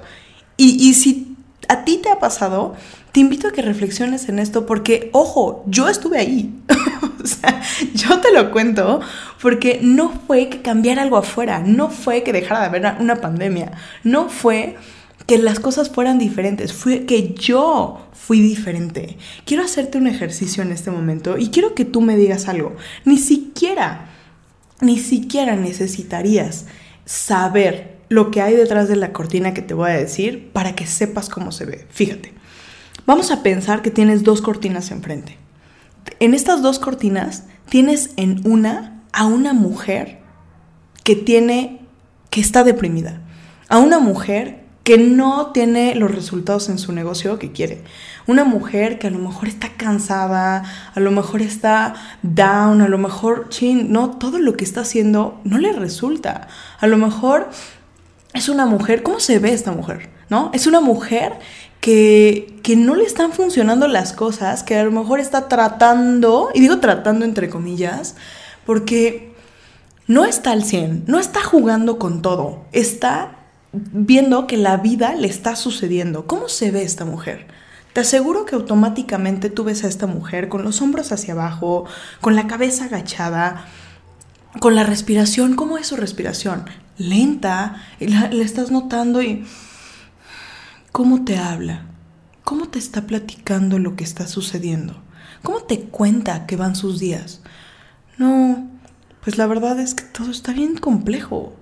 Y, 0.62 0.92
si 0.92 1.36
a 1.68 1.84
ti 1.84 1.96
te 2.02 2.10
ha 2.10 2.18
pasado, 2.18 2.74
te 3.12 3.20
invito 3.20 3.48
a 3.48 3.52
que 3.52 3.62
reflexiones 3.62 4.28
en 4.28 4.38
esto 4.38 4.66
porque, 4.66 5.08
ojo, 5.14 5.64
yo 5.66 5.88
estuve 5.88 6.18
ahí. 6.18 6.54
o 7.24 7.26
sea, 7.26 7.62
yo 7.94 8.20
te 8.20 8.30
lo 8.30 8.50
cuento 8.50 9.00
porque 9.40 9.80
no 9.82 10.12
fue 10.26 10.50
que 10.50 10.60
cambiara 10.60 11.00
algo 11.00 11.16
afuera, 11.16 11.62
no 11.64 11.88
fue 11.88 12.22
que 12.22 12.34
dejara 12.34 12.60
de 12.60 12.66
haber 12.66 12.96
una 13.00 13.22
pandemia, 13.22 13.72
no 14.04 14.28
fue 14.28 14.76
que 15.26 15.38
las 15.38 15.60
cosas 15.60 15.88
fueran 15.88 16.18
diferentes, 16.18 16.74
fue 16.74 17.06
que 17.06 17.32
yo 17.32 18.06
fui 18.12 18.42
diferente. 18.42 19.16
Quiero 19.46 19.64
hacerte 19.64 19.96
un 19.96 20.08
ejercicio 20.08 20.62
en 20.62 20.72
este 20.72 20.90
momento 20.90 21.38
y 21.38 21.48
quiero 21.48 21.74
que 21.74 21.86
tú 21.86 22.02
me 22.02 22.16
digas 22.18 22.48
algo. 22.48 22.76
Ni 23.06 23.16
siquiera, 23.16 24.10
ni 24.82 24.98
siquiera 24.98 25.56
necesitarías 25.56 26.66
saber 27.06 27.99
lo 28.10 28.32
que 28.32 28.42
hay 28.42 28.54
detrás 28.54 28.88
de 28.88 28.96
la 28.96 29.12
cortina 29.12 29.54
que 29.54 29.62
te 29.62 29.72
voy 29.72 29.90
a 29.90 29.94
decir 29.94 30.50
para 30.52 30.74
que 30.74 30.86
sepas 30.86 31.28
cómo 31.28 31.52
se 31.52 31.64
ve. 31.64 31.86
Fíjate, 31.90 32.34
vamos 33.06 33.30
a 33.30 33.42
pensar 33.42 33.82
que 33.82 33.92
tienes 33.92 34.24
dos 34.24 34.42
cortinas 34.42 34.90
enfrente. 34.90 35.38
En 36.18 36.34
estas 36.34 36.60
dos 36.60 36.80
cortinas 36.80 37.44
tienes 37.68 38.10
en 38.16 38.42
una 38.44 39.04
a 39.12 39.26
una 39.26 39.52
mujer 39.52 40.18
que 41.04 41.14
tiene, 41.14 41.80
que 42.30 42.40
está 42.40 42.64
deprimida, 42.64 43.22
a 43.68 43.78
una 43.78 44.00
mujer 44.00 44.64
que 44.82 44.98
no 44.98 45.52
tiene 45.52 45.94
los 45.94 46.12
resultados 46.12 46.68
en 46.68 46.78
su 46.78 46.92
negocio 46.92 47.38
que 47.38 47.52
quiere. 47.52 47.84
Una 48.26 48.42
mujer 48.42 48.98
que 48.98 49.06
a 49.06 49.10
lo 49.10 49.20
mejor 49.20 49.46
está 49.46 49.68
cansada, 49.76 50.64
a 50.92 51.00
lo 51.00 51.12
mejor 51.12 51.42
está 51.42 51.94
down, 52.22 52.80
a 52.80 52.88
lo 52.88 52.98
mejor, 52.98 53.50
chin, 53.50 53.92
no, 53.92 54.10
todo 54.10 54.40
lo 54.40 54.56
que 54.56 54.64
está 54.64 54.80
haciendo 54.80 55.40
no 55.44 55.58
le 55.58 55.72
resulta. 55.72 56.48
A 56.80 56.88
lo 56.88 56.96
mejor 56.96 57.50
es 58.34 58.48
una 58.48 58.66
mujer, 58.66 59.02
¿cómo 59.02 59.20
se 59.20 59.38
ve 59.38 59.52
esta 59.52 59.72
mujer? 59.72 60.10
¿No? 60.28 60.50
Es 60.52 60.66
una 60.66 60.80
mujer 60.80 61.38
que, 61.80 62.58
que, 62.62 62.76
no 62.76 62.94
le 62.94 63.04
están 63.04 63.32
funcionando 63.32 63.88
las 63.88 64.12
cosas, 64.12 64.62
que 64.62 64.76
a 64.76 64.84
lo 64.84 64.92
mejor 64.92 65.18
está 65.18 65.48
tratando, 65.48 66.50
y 66.54 66.60
digo 66.60 66.78
tratando 66.78 67.24
entre 67.24 67.48
comillas, 67.48 68.14
porque 68.66 69.32
no 70.06 70.24
está 70.24 70.52
al 70.52 70.64
100, 70.64 71.04
no 71.06 71.18
está 71.18 71.42
jugando 71.42 71.98
con 71.98 72.22
todo, 72.22 72.64
está 72.72 73.38
viendo 73.72 74.46
que 74.46 74.56
la 74.56 74.76
vida 74.76 75.14
le 75.14 75.28
está 75.28 75.56
sucediendo. 75.56 76.26
¿Cómo 76.26 76.48
se 76.48 76.70
ve 76.70 76.82
esta 76.82 77.04
mujer? 77.04 77.46
te 77.92 78.00
aseguro 78.00 78.44
que 78.44 78.54
automáticamente 78.54 79.50
tú 79.50 79.64
ves 79.64 79.84
a 79.84 79.88
esta 79.88 80.06
mujer 80.06 80.48
con 80.48 80.62
los 80.62 80.80
hombros 80.80 81.12
hacia 81.12 81.34
abajo, 81.34 81.86
con 82.20 82.36
la 82.36 82.46
cabeza 82.46 82.84
agachada, 82.84 83.66
con 84.60 84.74
la 84.74 84.84
respiración. 84.84 85.56
¿Cómo 85.56 85.76
es 85.76 85.88
su 85.88 85.96
respiración? 85.96 86.64
Lenta, 87.00 87.82
y 87.98 88.08
la, 88.08 88.26
estás 88.26 88.70
notando 88.70 89.22
y 89.22 89.46
cómo 90.92 91.24
te 91.24 91.38
habla, 91.38 91.86
cómo 92.44 92.68
te 92.68 92.78
está 92.78 93.06
platicando 93.06 93.78
lo 93.78 93.96
que 93.96 94.04
está 94.04 94.26
sucediendo, 94.26 95.02
cómo 95.42 95.60
te 95.60 95.80
cuenta 95.80 96.46
que 96.46 96.56
van 96.56 96.76
sus 96.76 97.00
días. 97.00 97.40
No, 98.18 98.68
pues 99.24 99.38
la 99.38 99.46
verdad 99.46 99.80
es 99.80 99.94
que 99.94 100.04
todo 100.04 100.30
está 100.30 100.52
bien 100.52 100.76
complejo. 100.76 101.56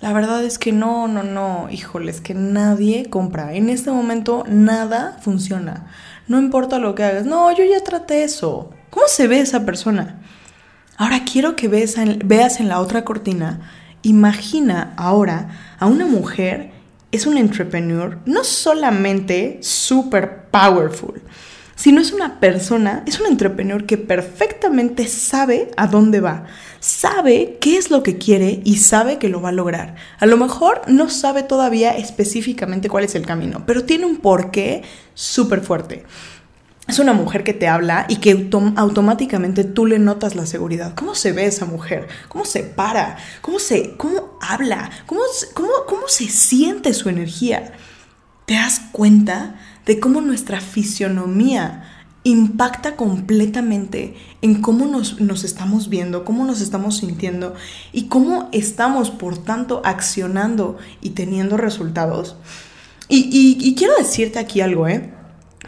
La 0.00 0.12
verdad 0.12 0.44
es 0.44 0.58
que 0.58 0.70
no, 0.70 1.08
no, 1.08 1.24
no, 1.24 1.68
híjoles, 1.70 2.20
que 2.20 2.34
nadie 2.34 3.10
compra. 3.10 3.54
En 3.54 3.70
este 3.70 3.90
momento 3.90 4.44
nada 4.46 5.18
funciona. 5.22 5.86
No 6.28 6.38
importa 6.38 6.78
lo 6.78 6.94
que 6.94 7.02
hagas. 7.02 7.26
No, 7.26 7.50
yo 7.56 7.64
ya 7.64 7.82
traté 7.82 8.22
eso. 8.22 8.70
¿Cómo 8.90 9.06
se 9.08 9.26
ve 9.26 9.40
esa 9.40 9.64
persona? 9.64 10.20
Ahora 10.96 11.24
quiero 11.24 11.56
que 11.56 11.66
veas 11.66 11.96
veas 12.24 12.60
en 12.60 12.68
la 12.68 12.80
otra 12.80 13.04
cortina. 13.04 13.60
Imagina 14.04 14.92
ahora 14.98 15.76
a 15.78 15.86
una 15.86 16.04
mujer, 16.04 16.72
es 17.10 17.24
un 17.26 17.38
entrepreneur, 17.38 18.18
no 18.26 18.44
solamente 18.44 19.58
super 19.62 20.50
powerful, 20.50 21.22
sino 21.74 22.02
es 22.02 22.12
una 22.12 22.38
persona, 22.38 23.02
es 23.06 23.18
un 23.18 23.26
entrepreneur 23.26 23.86
que 23.86 23.96
perfectamente 23.96 25.08
sabe 25.08 25.70
a 25.78 25.86
dónde 25.86 26.20
va, 26.20 26.44
sabe 26.80 27.56
qué 27.62 27.78
es 27.78 27.90
lo 27.90 28.02
que 28.02 28.18
quiere 28.18 28.60
y 28.62 28.76
sabe 28.76 29.18
que 29.18 29.30
lo 29.30 29.40
va 29.40 29.48
a 29.48 29.52
lograr. 29.52 29.94
A 30.18 30.26
lo 30.26 30.36
mejor 30.36 30.82
no 30.86 31.08
sabe 31.08 31.42
todavía 31.42 31.96
específicamente 31.96 32.90
cuál 32.90 33.04
es 33.04 33.14
el 33.14 33.24
camino, 33.24 33.64
pero 33.66 33.84
tiene 33.84 34.04
un 34.04 34.18
porqué 34.18 34.82
súper 35.14 35.62
fuerte. 35.62 36.04
Es 36.86 36.98
una 36.98 37.14
mujer 37.14 37.44
que 37.44 37.54
te 37.54 37.66
habla 37.66 38.04
y 38.08 38.16
que 38.16 38.50
automáticamente 38.76 39.64
tú 39.64 39.86
le 39.86 39.98
notas 39.98 40.34
la 40.34 40.44
seguridad. 40.44 40.94
¿Cómo 40.94 41.14
se 41.14 41.32
ve 41.32 41.46
esa 41.46 41.64
mujer? 41.64 42.08
¿Cómo 42.28 42.44
se 42.44 42.62
para? 42.62 43.16
¿Cómo, 43.40 43.58
se, 43.58 43.96
cómo 43.96 44.38
habla? 44.40 44.90
¿Cómo, 45.06 45.22
cómo, 45.54 45.70
cómo 45.86 46.08
se 46.08 46.28
siente 46.28 46.92
su 46.92 47.08
energía? 47.08 47.72
¿Te 48.44 48.54
das 48.54 48.82
cuenta 48.92 49.58
de 49.86 49.98
cómo 49.98 50.20
nuestra 50.20 50.60
fisionomía 50.60 51.84
impacta 52.22 52.96
completamente 52.96 54.16
en 54.42 54.60
cómo 54.60 54.84
nos, 54.86 55.44
estamos 55.44 55.88
viendo, 55.88 56.26
cómo 56.26 56.44
nos 56.44 56.60
estamos 56.60 56.98
sintiendo 56.98 57.54
y 57.92 58.04
cómo 58.04 58.50
estamos, 58.52 59.10
por 59.10 59.38
tanto, 59.38 59.80
accionando 59.84 60.76
y 61.00 61.10
teniendo 61.10 61.56
resultados. 61.56 62.36
Y, 63.08 63.58
y 63.60 63.74
quiero 63.74 63.94
decirte 63.96 64.38
aquí 64.38 64.62
algo, 64.62 64.88
¿eh? 64.88 65.13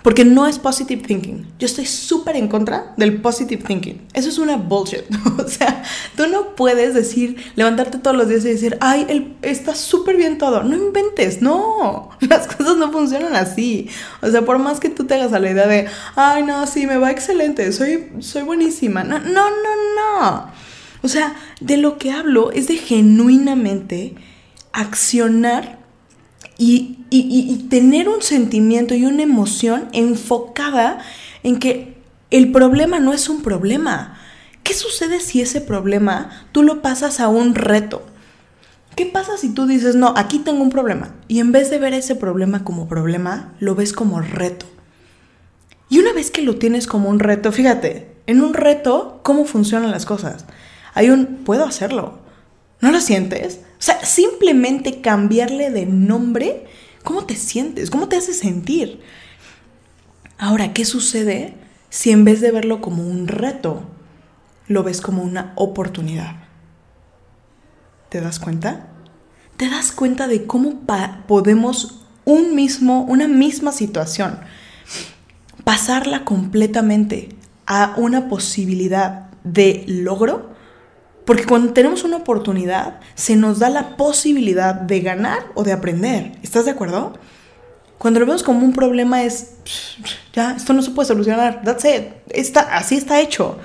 Porque 0.06 0.25
no 0.25 0.46
es 0.46 0.60
positive 0.60 1.02
thinking. 1.02 1.48
Yo 1.58 1.66
estoy 1.66 1.84
súper 1.84 2.36
en 2.36 2.46
contra 2.46 2.94
del 2.96 3.20
positive 3.20 3.64
thinking. 3.64 4.06
Eso 4.14 4.28
es 4.28 4.38
una 4.38 4.54
bullshit. 4.54 5.02
o 5.44 5.48
sea, 5.48 5.82
tú 6.16 6.28
no 6.28 6.54
puedes 6.54 6.94
decir, 6.94 7.36
levantarte 7.56 7.98
todos 7.98 8.16
los 8.16 8.28
días 8.28 8.44
y 8.44 8.50
decir, 8.50 8.78
ay, 8.80 9.36
está 9.42 9.75
súper 9.75 10.16
bien 10.16 10.38
todo. 10.38 10.62
No 10.62 10.76
inventes, 10.76 11.42
no. 11.42 12.10
Las 12.20 12.46
cosas 12.46 12.76
no 12.76 12.92
funcionan 12.92 13.34
así. 13.34 13.90
O 14.22 14.30
sea, 14.30 14.42
por 14.44 14.60
más 14.60 14.78
que 14.78 14.90
tú 14.90 15.06
te 15.06 15.14
hagas 15.14 15.32
la 15.32 15.50
idea 15.50 15.66
de, 15.66 15.88
ay, 16.14 16.44
no, 16.44 16.64
sí, 16.68 16.86
me 16.86 16.98
va 16.98 17.10
excelente, 17.10 17.72
soy, 17.72 18.06
soy 18.20 18.42
buenísima. 18.42 19.02
No, 19.02 19.18
no, 19.18 19.50
no, 19.50 20.20
no. 20.20 20.50
O 21.02 21.08
sea, 21.08 21.34
de 21.58 21.78
lo 21.78 21.98
que 21.98 22.12
hablo 22.12 22.52
es 22.52 22.68
de 22.68 22.76
genuinamente 22.76 24.14
accionar 24.72 25.75
y, 26.58 27.66
tener 27.70 28.08
un 28.08 28.22
sentimiento 28.22 28.94
y 28.94 29.04
una 29.04 29.22
emoción 29.22 29.88
enfocada 29.92 30.98
en 31.42 31.58
que 31.58 31.96
el 32.30 32.52
problema 32.52 33.00
no 33.00 33.12
es 33.12 33.28
un 33.28 33.42
problema. 33.42 34.18
¿Qué 34.62 34.75
sucede 34.75 35.20
si 35.20 35.40
ese 35.40 35.60
problema 35.60 36.30
tú 36.52 36.62
lo 36.62 36.82
pasas 36.82 37.20
a 37.20 37.28
un 37.28 37.54
reto? 37.54 38.02
¿Qué 38.96 39.06
pasa 39.06 39.36
si 39.36 39.50
tú 39.50 39.66
dices, 39.66 39.94
no, 39.94 40.14
aquí 40.16 40.38
tengo 40.38 40.62
un 40.62 40.70
problema? 40.70 41.14
Y 41.28 41.40
en 41.40 41.52
vez 41.52 41.70
de 41.70 41.78
ver 41.78 41.92
ese 41.92 42.14
problema 42.14 42.64
como 42.64 42.88
problema, 42.88 43.52
lo 43.60 43.75
ves 43.75 43.92
como 43.92 44.20
reto. 44.20 44.66
Y 45.88 45.98
una 45.98 46.12
vez 46.12 46.30
que 46.30 46.42
lo 46.42 46.56
tienes 46.56 46.86
como 46.86 47.08
un 47.08 47.20
reto, 47.20 47.52
fíjate, 47.52 48.16
en 48.26 48.42
un 48.42 48.54
reto, 48.54 49.20
¿cómo 49.22 49.44
funcionan 49.44 49.90
las 49.90 50.06
cosas? 50.06 50.46
Hay 50.94 51.10
un, 51.10 51.26
puedo 51.44 51.64
hacerlo. 51.64 52.25
¿No 52.80 52.90
lo 52.90 53.00
sientes? 53.00 53.61
O 53.78 53.83
sea, 53.83 54.04
simplemente 54.04 55.00
cambiarle 55.00 55.71
de 55.71 55.87
nombre, 55.87 56.66
¿cómo 57.04 57.25
te 57.25 57.37
sientes? 57.37 57.90
¿Cómo 57.90 58.09
te 58.09 58.16
hace 58.16 58.33
sentir? 58.33 59.00
Ahora, 60.38 60.73
¿qué 60.73 60.85
sucede 60.85 61.54
si 61.88 62.11
en 62.11 62.25
vez 62.25 62.40
de 62.40 62.50
verlo 62.50 62.80
como 62.80 63.06
un 63.06 63.28
reto, 63.28 63.83
lo 64.68 64.83
ves 64.83 65.00
como 65.00 65.23
una 65.23 65.52
oportunidad? 65.56 66.37
¿Te 68.09 68.21
das 68.21 68.38
cuenta? 68.38 68.88
¿Te 69.56 69.71
das 69.71 69.92
cuenta 69.92 70.28
de 70.28 70.47
cómo 70.47 70.83
podemos 71.26 72.04
un 72.25 72.54
mismo, 72.54 73.02
una 73.04 73.28
misma 73.28 73.73
situación, 73.73 74.40
pasarla 75.64 76.25
completamente 76.25 77.30
a 77.66 77.95
una 77.97 78.28
posibilidad 78.28 79.30
de 79.45 79.85
logro? 79.87 80.55
Porque 81.26 81.45
cuando 81.45 81.73
tenemos 81.73 82.04
una 82.04 82.16
oportunidad, 82.16 83.00
se 83.16 83.37
nos 83.37 83.59
da 83.59 83.68
la 83.68 83.97
posibilidad 83.97 84.75
de 84.75 85.00
ganar 85.00 85.49
o 85.54 85.64
de 85.64 85.73
aprender. 85.73 86.33
¿Estás 86.42 86.64
de 86.64 86.71
acuerdo? 86.71 87.18
Cuando 87.99 88.21
lo 88.21 88.26
vemos 88.26 88.45
como 88.45 88.64
un 88.64 88.73
problema 88.73 89.25
es, 89.25 89.54
ya, 90.33 90.52
esto 90.52 90.73
no 90.73 90.83
se 90.83 90.92
puede 90.92 91.09
solucionar. 91.09 91.62
That's 91.64 91.85
it. 91.85 92.02
Está, 92.28 92.61
así 92.76 92.95
está 92.95 93.21
hecho. 93.21 93.59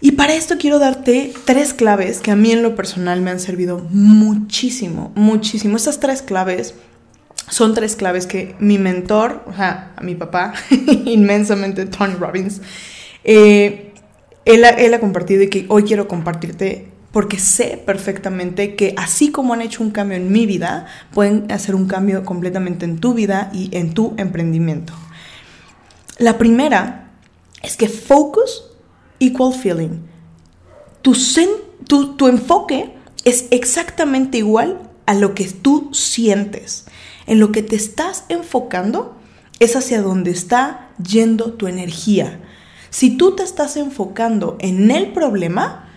Y 0.00 0.12
para 0.12 0.34
esto 0.34 0.58
quiero 0.58 0.78
darte 0.78 1.34
tres 1.44 1.74
claves 1.74 2.20
que 2.20 2.30
a 2.30 2.36
mí 2.36 2.52
en 2.52 2.62
lo 2.62 2.76
personal 2.76 3.20
me 3.20 3.32
han 3.32 3.40
servido 3.40 3.84
muchísimo, 3.90 5.10
muchísimo. 5.16 5.76
Estas 5.76 5.98
tres 5.98 6.22
claves 6.22 6.74
son 7.50 7.74
tres 7.74 7.96
claves 7.96 8.26
que 8.26 8.54
mi 8.60 8.78
mentor, 8.78 9.42
o 9.48 9.56
sea, 9.56 9.92
mi 10.02 10.14
papá, 10.14 10.52
inmensamente, 11.04 11.86
Tony 11.86 12.14
Robbins, 12.14 12.60
eh, 13.24 13.87
él 14.48 14.94
ha, 14.94 15.00
compartido 15.00 15.42
y 15.42 15.50
que 15.50 15.66
hoy 15.68 15.82
quiero 15.82 16.08
compartirte 16.08 16.88
porque 17.12 17.38
sé 17.38 17.82
perfectamente 17.84 18.76
que 18.76 18.94
así 18.96 19.30
como 19.30 19.52
han 19.52 19.60
hecho 19.60 19.82
un 19.82 19.90
cambio 19.90 20.16
en 20.16 20.32
mi 20.32 20.46
vida, 20.46 20.86
pueden 21.12 21.50
hacer 21.52 21.74
un 21.74 21.86
cambio 21.86 22.24
completamente 22.24 22.86
en 22.86 22.98
tu 22.98 23.12
vida 23.12 23.50
y 23.52 23.68
en 23.76 23.92
tu 23.92 24.14
emprendimiento. 24.16 24.94
La 26.18 26.38
primera 26.38 27.10
es 27.62 27.76
que 27.76 27.88
focus 27.88 28.64
equal 29.20 29.52
feeling. 29.52 30.00
Tu, 31.02 31.14
tu, 31.86 32.16
tu 32.16 32.26
enfoque 32.26 32.94
es 33.24 33.46
exactamente 33.50 34.38
igual 34.38 34.80
a 35.04 35.14
lo 35.14 35.34
que 35.34 35.44
tú 35.44 35.90
sientes. 35.92 36.86
En 37.26 37.38
lo 37.38 37.52
que 37.52 37.62
te 37.62 37.76
estás 37.76 38.24
enfocando 38.30 39.14
es 39.60 39.76
hacia 39.76 40.00
donde 40.00 40.30
está 40.30 40.88
yendo 41.02 41.52
tu 41.52 41.66
energía. 41.66 42.40
Si 42.90 43.16
tú 43.16 43.36
te 43.36 43.42
estás 43.42 43.76
enfocando 43.76 44.56
en 44.60 44.90
el 44.90 45.12
problema, 45.12 45.88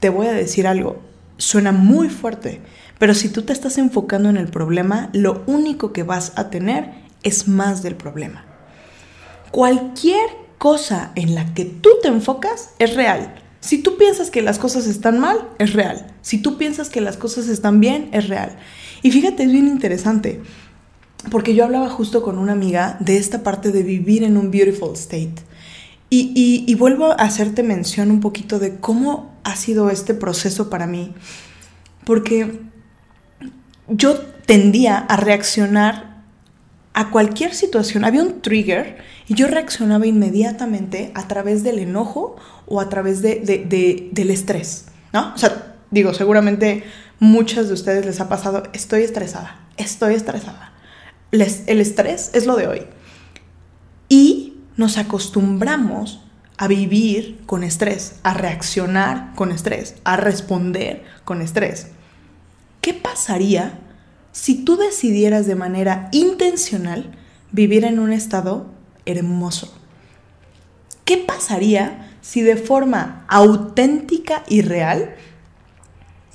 te 0.00 0.08
voy 0.08 0.26
a 0.26 0.32
decir 0.32 0.66
algo, 0.66 1.00
suena 1.36 1.72
muy 1.72 2.08
fuerte, 2.08 2.60
pero 2.98 3.14
si 3.14 3.28
tú 3.28 3.42
te 3.42 3.52
estás 3.52 3.78
enfocando 3.78 4.28
en 4.28 4.36
el 4.36 4.48
problema, 4.48 5.10
lo 5.12 5.42
único 5.46 5.92
que 5.92 6.04
vas 6.04 6.32
a 6.36 6.50
tener 6.50 6.92
es 7.22 7.48
más 7.48 7.82
del 7.82 7.96
problema. 7.96 8.44
Cualquier 9.50 10.26
cosa 10.58 11.12
en 11.14 11.34
la 11.34 11.52
que 11.54 11.64
tú 11.64 11.90
te 12.02 12.08
enfocas 12.08 12.70
es 12.78 12.94
real. 12.94 13.34
Si 13.60 13.78
tú 13.78 13.96
piensas 13.96 14.30
que 14.30 14.42
las 14.42 14.58
cosas 14.58 14.86
están 14.86 15.18
mal, 15.18 15.48
es 15.58 15.72
real. 15.72 16.06
Si 16.22 16.38
tú 16.38 16.58
piensas 16.58 16.90
que 16.90 17.00
las 17.00 17.16
cosas 17.16 17.48
están 17.48 17.80
bien, 17.80 18.10
es 18.12 18.28
real. 18.28 18.56
Y 19.02 19.10
fíjate, 19.10 19.42
es 19.42 19.52
bien 19.52 19.68
interesante, 19.68 20.42
porque 21.30 21.54
yo 21.54 21.64
hablaba 21.64 21.88
justo 21.88 22.22
con 22.22 22.38
una 22.38 22.52
amiga 22.52 22.96
de 23.00 23.16
esta 23.16 23.42
parte 23.42 23.72
de 23.72 23.82
vivir 23.82 24.22
en 24.22 24.36
un 24.36 24.50
beautiful 24.50 24.92
state. 24.92 25.36
Y, 26.16 26.74
vuelvo 26.76 27.10
a 27.10 27.14
hacerte 27.14 27.62
mención 27.62 28.10
un 28.10 28.20
poquito 28.20 28.60
de 28.60 28.76
cómo 28.76 29.34
ha 29.42 29.56
sido 29.56 29.90
este 29.90 30.14
proceso 30.14 30.70
para 30.70 30.86
mí, 30.86 31.12
porque 32.04 32.60
yo 33.88 34.16
tendía 34.46 34.98
a 34.98 35.16
reaccionar 35.16 36.22
a 36.92 37.10
cualquier 37.10 37.52
situación. 37.52 38.04
Había 38.04 38.22
un 38.22 38.42
trigger 38.42 38.98
y 39.26 39.34
yo 39.34 39.48
reaccionaba 39.48 40.06
inmediatamente 40.06 41.10
a 41.14 41.26
través 41.26 41.64
del 41.64 41.80
enojo 41.80 42.36
o 42.66 42.80
a 42.80 42.88
través 42.88 43.20
de, 43.20 44.10
del 44.12 44.30
estrés, 44.30 44.86
¿no? 45.12 45.34
O 45.34 45.38
sea, 45.38 45.74
digo, 45.90 46.14
seguramente 46.14 46.84
muchas 47.18 47.66
de 47.66 47.74
ustedes 47.74 48.06
les 48.06 48.20
ha 48.20 48.28
pasado, 48.28 48.62
estoy 48.72 49.02
estresada, 49.02 49.66
estoy 49.76 50.14
estresada. 50.14 50.72
el 51.32 51.80
estrés 51.80 52.30
es 52.34 52.46
lo 52.46 52.54
de 52.54 52.68
hoy. 52.68 52.82
Y 54.08 54.53
nos 54.76 54.98
acostumbramos 54.98 56.20
a 56.56 56.68
vivir 56.68 57.40
con 57.46 57.64
estrés, 57.64 58.16
a 58.22 58.34
reaccionar 58.34 59.34
con 59.34 59.50
estrés, 59.50 59.96
a 60.04 60.16
responder 60.16 61.04
con 61.24 61.42
estrés. 61.42 61.88
¿Qué 62.80 62.94
pasaría 62.94 63.80
si 64.34 64.64
tú 64.64 64.76
decidieras 64.76 65.46
de 65.46 65.54
manera 65.54 66.08
intencional 66.10 67.12
vivir 67.52 67.84
en 67.84 68.00
un 68.00 68.12
estado 68.12 68.66
hermoso. 69.06 69.72
¿Qué 71.04 71.18
pasaría 71.18 72.16
si 72.20 72.42
de 72.42 72.56
forma 72.56 73.24
auténtica 73.28 74.42
y 74.48 74.62
real 74.62 75.14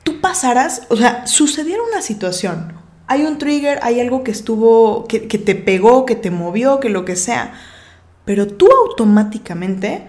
tú 0.03 0.21
pasaras, 0.21 0.83
o 0.89 0.95
sea, 0.95 1.27
sucediera 1.27 1.81
una 1.91 2.01
situación, 2.01 2.73
hay 3.07 3.23
un 3.23 3.37
trigger, 3.37 3.79
hay 3.81 3.99
algo 3.99 4.23
que 4.23 4.31
estuvo, 4.31 5.05
que, 5.05 5.27
que 5.27 5.37
te 5.37 5.55
pegó, 5.55 6.05
que 6.05 6.15
te 6.15 6.31
movió, 6.31 6.79
que 6.79 6.89
lo 6.89 7.03
que 7.03 7.17
sea, 7.17 7.53
pero 8.29 8.45
tú 8.45 8.69
automáticamente 8.71 10.03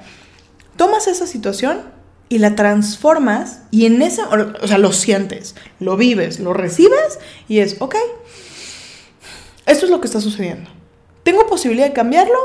tomas 0.77 1.07
esa 1.07 1.27
situación 1.27 1.81
y 2.29 2.37
la 2.37 2.55
transformas 2.55 3.63
y 3.71 3.87
en 3.87 4.03
ese, 4.03 4.21
o 4.25 4.69
sea, 4.69 4.77
lo 4.77 4.93
sientes, 4.93 5.55
lo 5.79 5.97
vives, 5.97 6.39
lo 6.39 6.53
recibes 6.53 7.19
y 7.49 7.61
es, 7.61 7.81
ok, 7.81 7.97
esto 9.65 9.87
es 9.87 9.91
lo 9.91 10.03
que 10.03 10.07
está 10.07 10.21
sucediendo. 10.21 10.69
¿Tengo 11.23 11.47
posibilidad 11.47 11.87
de 11.87 11.95
cambiarlo? 11.95 12.37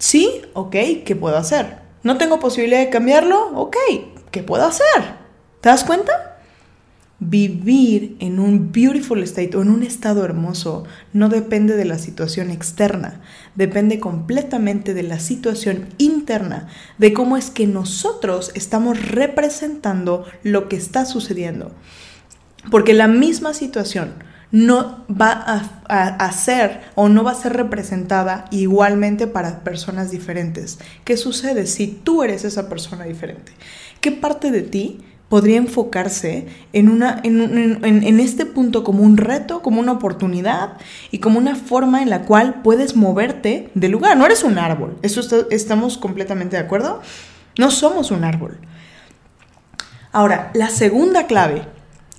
Sí, 0.00 0.42
ok, 0.52 0.74
¿qué 1.06 1.14
puedo 1.14 1.36
hacer? 1.36 1.76
¿No 2.02 2.18
tengo 2.18 2.40
posibilidad 2.40 2.80
de 2.80 2.90
cambiarlo? 2.90 3.52
Ok, 3.54 3.76
¿qué 4.32 4.42
puedo 4.42 4.64
hacer? 4.64 5.14
¿Te 5.60 5.68
das 5.68 5.84
cuenta? 5.84 6.33
Vivir 7.26 8.16
en 8.20 8.38
un 8.38 8.70
beautiful 8.70 9.22
state 9.22 9.56
o 9.56 9.62
en 9.62 9.70
un 9.70 9.82
estado 9.82 10.24
hermoso 10.24 10.84
no 11.14 11.30
depende 11.30 11.74
de 11.74 11.86
la 11.86 11.98
situación 11.98 12.50
externa, 12.50 13.22
depende 13.54 13.98
completamente 13.98 14.92
de 14.92 15.04
la 15.04 15.18
situación 15.18 15.86
interna, 15.96 16.68
de 16.98 17.14
cómo 17.14 17.38
es 17.38 17.50
que 17.50 17.66
nosotros 17.66 18.52
estamos 18.54 19.10
representando 19.10 20.26
lo 20.42 20.68
que 20.68 20.76
está 20.76 21.06
sucediendo. 21.06 21.72
Porque 22.70 22.92
la 22.92 23.08
misma 23.08 23.54
situación 23.54 24.12
no 24.50 25.04
va 25.08 25.30
a, 25.88 26.32
ser 26.32 26.82
o 26.94 27.08
no 27.08 27.24
va 27.24 27.32
a 27.32 27.34
ser 27.34 27.54
representada 27.54 28.44
igualmente 28.50 29.26
para 29.26 29.64
personas 29.64 30.10
diferentes. 30.10 30.78
¿Qué 31.04 31.16
sucede 31.16 31.66
si 31.66 31.86
tú 31.86 32.22
eres 32.22 32.44
esa 32.44 32.68
persona 32.68 33.04
diferente? 33.04 33.52
¿Qué 34.00 34.12
parte 34.12 34.50
de 34.50 34.62
ti 34.62 35.00
podría 35.28 35.56
enfocarse 35.56 36.46
en, 36.72 36.88
una, 36.88 37.20
en, 37.24 38.20
este 38.20 38.46
punto 38.46 38.84
como 38.84 39.02
un 39.02 39.16
reto, 39.16 39.62
como 39.62 39.80
una 39.80 39.92
oportunidad 39.92 40.74
y 41.10 41.18
como 41.18 41.38
una 41.38 41.56
forma 41.56 42.02
en 42.02 42.10
la 42.10 42.22
cual 42.22 42.62
puedes 42.62 42.94
moverte 42.94 43.70
de 43.74 43.88
lugar. 43.88 44.16
No 44.16 44.26
eres 44.26 44.44
un 44.44 44.58
árbol, 44.58 44.96
eso 45.02 45.20
estamos 45.50 45.98
completamente 45.98 46.56
de 46.56 46.62
acuerdo. 46.62 47.00
No 47.58 47.70
somos 47.70 48.10
un 48.10 48.24
árbol. 48.24 48.58
Ahora, 50.12 50.50
la 50.54 50.68
segunda 50.68 51.26
clave 51.26 51.66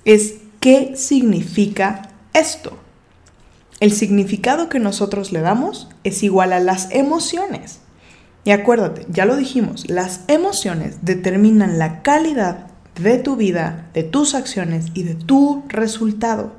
es 0.04 0.34
qué 0.60 0.92
significa 0.96 2.10
esto. 2.34 2.78
El 3.80 3.92
significado 3.92 4.68
que 4.68 4.78
nosotros 4.78 5.32
le 5.32 5.40
damos 5.40 5.88
es 6.04 6.22
igual 6.22 6.52
a 6.52 6.60
las 6.60 6.90
emociones. 6.90 7.80
Y 8.44 8.50
acuérdate, 8.50 9.06
ya 9.08 9.24
lo 9.24 9.36
dijimos, 9.36 9.88
las 9.88 10.20
emociones 10.28 10.98
determinan 11.02 11.78
la 11.78 12.02
calidad 12.02 12.65
de 12.98 13.18
tu 13.18 13.36
vida, 13.36 13.88
de 13.94 14.02
tus 14.02 14.34
acciones 14.34 14.86
y 14.94 15.02
de 15.02 15.14
tu 15.14 15.64
resultado. 15.68 16.52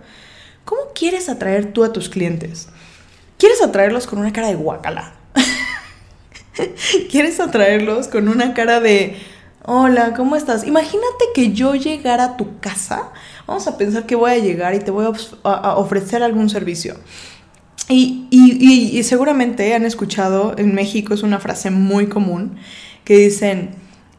¿Cómo 0.66 0.82
quieres 0.94 1.30
atraer 1.30 1.74
tú 1.74 1.84
a 1.84 1.94
tus 1.94 2.10
clientes? 2.10 2.68
¿Quieres 3.38 3.62
atraerlos 3.62 4.08
con 4.08 4.20
una 4.20 4.34
cara 4.34 4.48
de 4.48 4.56
guacala? 4.56 5.14
¿Quieres 7.10 7.40
atraerlos 7.40 8.08
con 8.08 8.28
una 8.28 8.54
cara 8.54 8.80
de, 8.80 9.18
hola, 9.64 10.14
¿cómo 10.16 10.36
estás? 10.36 10.66
Imagínate 10.66 11.26
que 11.34 11.54
yo 11.54 11.76
llegara 11.76 12.24
a 12.24 12.38
tu 12.38 12.60
casa, 12.60 13.12
vamos 13.46 13.68
a 13.68 13.78
pensar 13.78 14.06
que 14.06 14.16
voy 14.16 14.32
a 14.32 14.38
llegar 14.38 14.74
y 14.76 14.80
te 14.80 14.92
voy 14.92 15.06
a, 15.44 15.76
ofrecer 15.76 16.24
algún 16.24 16.50
servicio. 16.50 16.96
Y, 17.90 18.28
y, 18.30 19.02
seguramente 19.04 19.74
han 19.74 19.86
escuchado, 19.86 20.56
en 20.58 20.76
México 20.76 21.14
es 21.14 21.24
una 21.24 21.40
frase 21.40 21.70
muy 21.70 22.08
común, 22.08 22.58
que 23.06 23.18
dicen, 23.18 23.72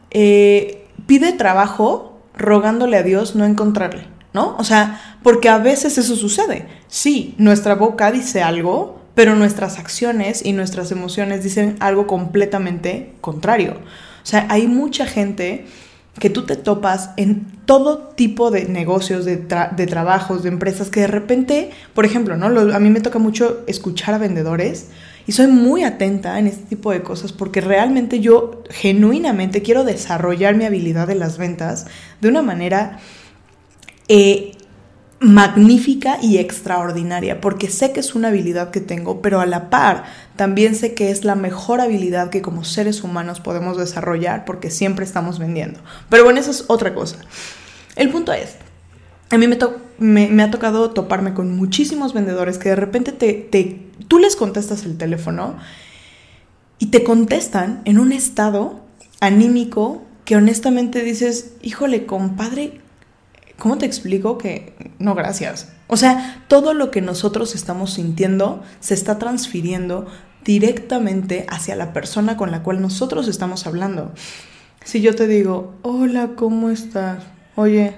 eh, 0.09 0.87
pide 1.05 1.33
trabajo 1.33 2.08
rogándole 2.39 2.97
a 2.97 3.03
Dios 3.03 3.35
no 3.35 3.45
encontrarle, 3.45 4.05
¿no? 4.33 4.55
O 4.57 4.63
sea, 4.63 5.17
porque 5.21 5.49
a 5.49 5.59
veces 5.59 5.97
eso 5.97 6.15
sucede. 6.15 6.67
Sí, 6.87 7.35
nuestra 7.37 7.75
boca 7.75 8.11
dice 8.11 8.41
algo, 8.41 8.99
pero 9.13 9.35
nuestras 9.35 9.77
acciones 9.77 10.43
y 10.43 10.53
nuestras 10.53 10.91
emociones 10.91 11.43
dicen 11.43 11.75
algo 11.79 12.07
completamente 12.07 13.13
contrario. 13.21 13.77
O 14.23 14.25
sea, 14.25 14.47
hay 14.49 14.67
mucha 14.67 15.05
gente 15.05 15.65
que 16.19 16.29
tú 16.29 16.45
te 16.45 16.55
topas 16.55 17.11
en 17.17 17.45
todo 17.65 17.99
tipo 17.99 18.51
de 18.51 18.65
negocios, 18.65 19.25
de, 19.25 19.37
trabajos, 19.37 20.43
de 20.43 20.49
empresas, 20.49 20.89
que 20.89 21.01
de 21.01 21.07
repente, 21.07 21.71
por 21.93 22.05
ejemplo, 22.05 22.35
¿no? 22.35 22.47
a 22.47 22.79
mí 22.79 22.89
me 22.89 23.01
toca 23.01 23.19
mucho 23.19 23.63
escuchar 23.67 24.15
a 24.15 24.17
vendedores 24.17 24.87
y 25.29 25.31
soy 25.31 25.45
muy 25.45 25.83
atenta 25.83 26.39
en 26.39 26.47
este 26.47 26.63
tipo 26.63 26.91
de 26.91 27.03
cosas 27.03 27.33
porque 27.33 27.61
realmente 27.61 28.19
yo 28.19 28.63
genuinamente 28.71 29.61
quiero 29.61 29.83
desarrollar 29.83 30.55
mi 30.55 30.65
habilidad 30.65 31.05
de 31.05 31.13
las 31.13 31.37
ventas 31.37 31.85
de 32.19 32.29
una 32.29 32.41
manera 32.41 32.97
eh, 34.07 34.53
magnífica 35.19 36.17
y 36.19 36.39
extraordinaria, 36.39 37.41
porque 37.41 37.69
sé 37.69 37.91
que 37.91 37.99
es 37.99 38.15
una 38.15 38.29
habilidad 38.29 38.71
que 38.71 38.81
tengo, 38.81 39.21
pero 39.21 39.39
a 39.39 39.45
la 39.45 39.69
par 39.69 40.05
también 40.35 40.73
sé 40.73 40.95
que 40.95 41.11
es 41.11 41.23
la 41.23 41.35
mejor 41.35 41.79
habilidad 41.79 42.31
que 42.31 42.41
como 42.41 42.63
seres 42.63 43.03
humanos 43.03 43.39
podemos 43.39 43.77
desarrollar 43.77 44.45
porque 44.45 44.71
siempre 44.71 45.05
estamos 45.05 45.37
vendiendo. 45.37 45.79
Pero 46.09 46.23
bueno, 46.23 46.39
eso 46.39 46.49
es 46.49 46.63
otra 46.65 46.95
cosa. 46.95 47.17
El 47.95 48.09
punto 48.09 48.33
es, 48.33 48.55
a 49.29 49.37
mí 49.37 49.47
me, 49.47 49.59
ha 49.99 50.51
tocado 50.51 50.91
toparme 50.91 51.33
con 51.33 51.55
muchísimos 51.55 52.13
vendedores 52.13 52.57
que 52.57 52.69
de 52.69 52.75
repente 52.75 53.11
te, 53.11 53.89
tú 54.07 54.19
les 54.19 54.35
contestas 54.35 54.85
el 54.85 54.97
teléfono 54.97 55.57
y 56.77 56.87
te 56.87 57.03
contestan 57.03 57.81
en 57.85 57.99
un 57.99 58.11
estado 58.11 58.81
anímico 59.19 60.03
que 60.25 60.35
honestamente 60.35 61.03
dices, 61.03 61.53
híjole, 61.61 62.05
compadre, 62.05 62.79
¿cómo 63.57 63.77
te 63.77 63.85
explico 63.85 64.37
que 64.37 64.93
no, 64.99 65.15
gracias? 65.15 65.73
O 65.87 65.97
sea, 65.97 66.45
todo 66.47 66.73
lo 66.73 66.91
que 66.91 67.01
nosotros 67.01 67.55
estamos 67.55 67.93
sintiendo 67.93 68.63
se 68.79 68.93
está 68.93 69.19
transfiriendo 69.19 70.07
directamente 70.45 71.45
hacia 71.49 71.75
la 71.75 71.91
persona 71.91 72.37
con 72.37 72.51
la 72.51 72.63
cual 72.63 72.81
nosotros 72.81 73.27
estamos 73.27 73.67
hablando. 73.67 74.13
Si 74.83 75.01
yo 75.01 75.15
te 75.15 75.27
digo, 75.27 75.75
hola, 75.81 76.29
¿cómo 76.35 76.69
estás? 76.69 77.23
Oye, 77.55 77.95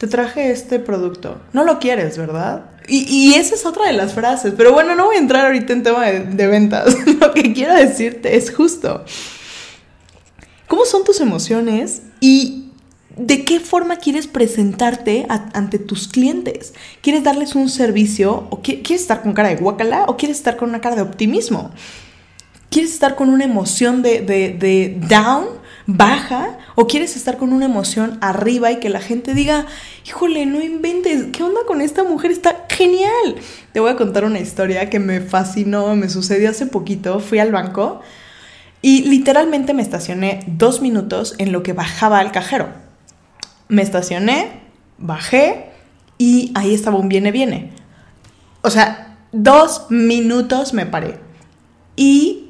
te 0.00 0.06
traje 0.06 0.50
este 0.50 0.78
producto. 0.78 1.42
No 1.52 1.62
lo 1.62 1.78
quieres, 1.78 2.16
¿verdad? 2.16 2.70
Y, 2.88 3.34
esa 3.34 3.54
es 3.54 3.66
otra 3.66 3.86
de 3.86 3.92
las 3.92 4.14
frases. 4.14 4.54
Pero 4.56 4.72
bueno, 4.72 4.94
no 4.94 5.04
voy 5.04 5.16
a 5.16 5.18
entrar 5.18 5.44
ahorita 5.44 5.74
en 5.74 5.82
tema 5.82 6.06
de, 6.06 6.46
ventas. 6.46 6.96
lo 7.20 7.34
que 7.34 7.52
quiero 7.52 7.74
decirte 7.74 8.34
es 8.34 8.50
justo. 8.50 9.04
¿Cómo 10.68 10.86
son 10.86 11.04
tus 11.04 11.20
emociones 11.20 12.00
y 12.18 12.70
de 13.14 13.44
qué 13.44 13.60
forma 13.60 13.96
quieres 13.96 14.26
presentarte 14.26 15.26
ante 15.28 15.78
tus 15.78 16.08
clientes? 16.08 16.72
¿Quieres 17.02 17.22
darles 17.22 17.54
un 17.54 17.68
servicio 17.68 18.46
o 18.48 18.62
quieres 18.62 19.02
estar 19.02 19.20
con 19.20 19.34
cara 19.34 19.50
de 19.50 19.56
guacala 19.56 20.06
o 20.08 20.16
quieres 20.16 20.38
estar 20.38 20.56
con 20.56 20.70
una 20.70 20.80
cara 20.80 20.96
de 20.96 21.02
optimismo? 21.02 21.72
¿Quieres 22.70 22.94
estar 22.94 23.16
con 23.16 23.28
una 23.28 23.44
emoción 23.44 24.00
de, 24.00 24.22
de 24.22 24.98
down 25.10 25.59
baja 25.96 26.58
o 26.74 26.86
quieres 26.86 27.16
estar 27.16 27.36
con 27.36 27.52
una 27.52 27.64
emoción 27.64 28.18
arriba 28.20 28.70
y 28.70 28.80
que 28.80 28.88
la 28.88 29.00
gente 29.00 29.34
diga, 29.34 29.66
híjole, 30.06 30.46
no 30.46 30.62
inventes, 30.62 31.26
¿qué 31.32 31.42
onda 31.42 31.60
con 31.66 31.80
esta 31.80 32.04
mujer? 32.04 32.30
Está 32.30 32.66
genial. 32.68 33.36
Te 33.72 33.80
voy 33.80 33.90
a 33.90 33.96
contar 33.96 34.24
una 34.24 34.38
historia 34.38 34.90
que 34.90 34.98
me 34.98 35.20
fascinó, 35.20 35.96
me 35.96 36.08
sucedió 36.08 36.50
hace 36.50 36.66
poquito, 36.66 37.20
fui 37.20 37.38
al 37.38 37.52
banco 37.52 38.00
y 38.82 39.02
literalmente 39.02 39.74
me 39.74 39.82
estacioné 39.82 40.40
dos 40.46 40.80
minutos 40.80 41.34
en 41.38 41.52
lo 41.52 41.62
que 41.62 41.72
bajaba 41.72 42.18
al 42.18 42.32
cajero. 42.32 42.68
Me 43.68 43.82
estacioné, 43.82 44.60
bajé 44.98 45.70
y 46.18 46.52
ahí 46.54 46.74
estaba 46.74 46.98
un 46.98 47.08
viene, 47.08 47.32
viene. 47.32 47.70
O 48.62 48.70
sea, 48.70 49.16
dos 49.32 49.86
minutos 49.90 50.72
me 50.72 50.86
paré. 50.86 51.18
Y 51.96 52.49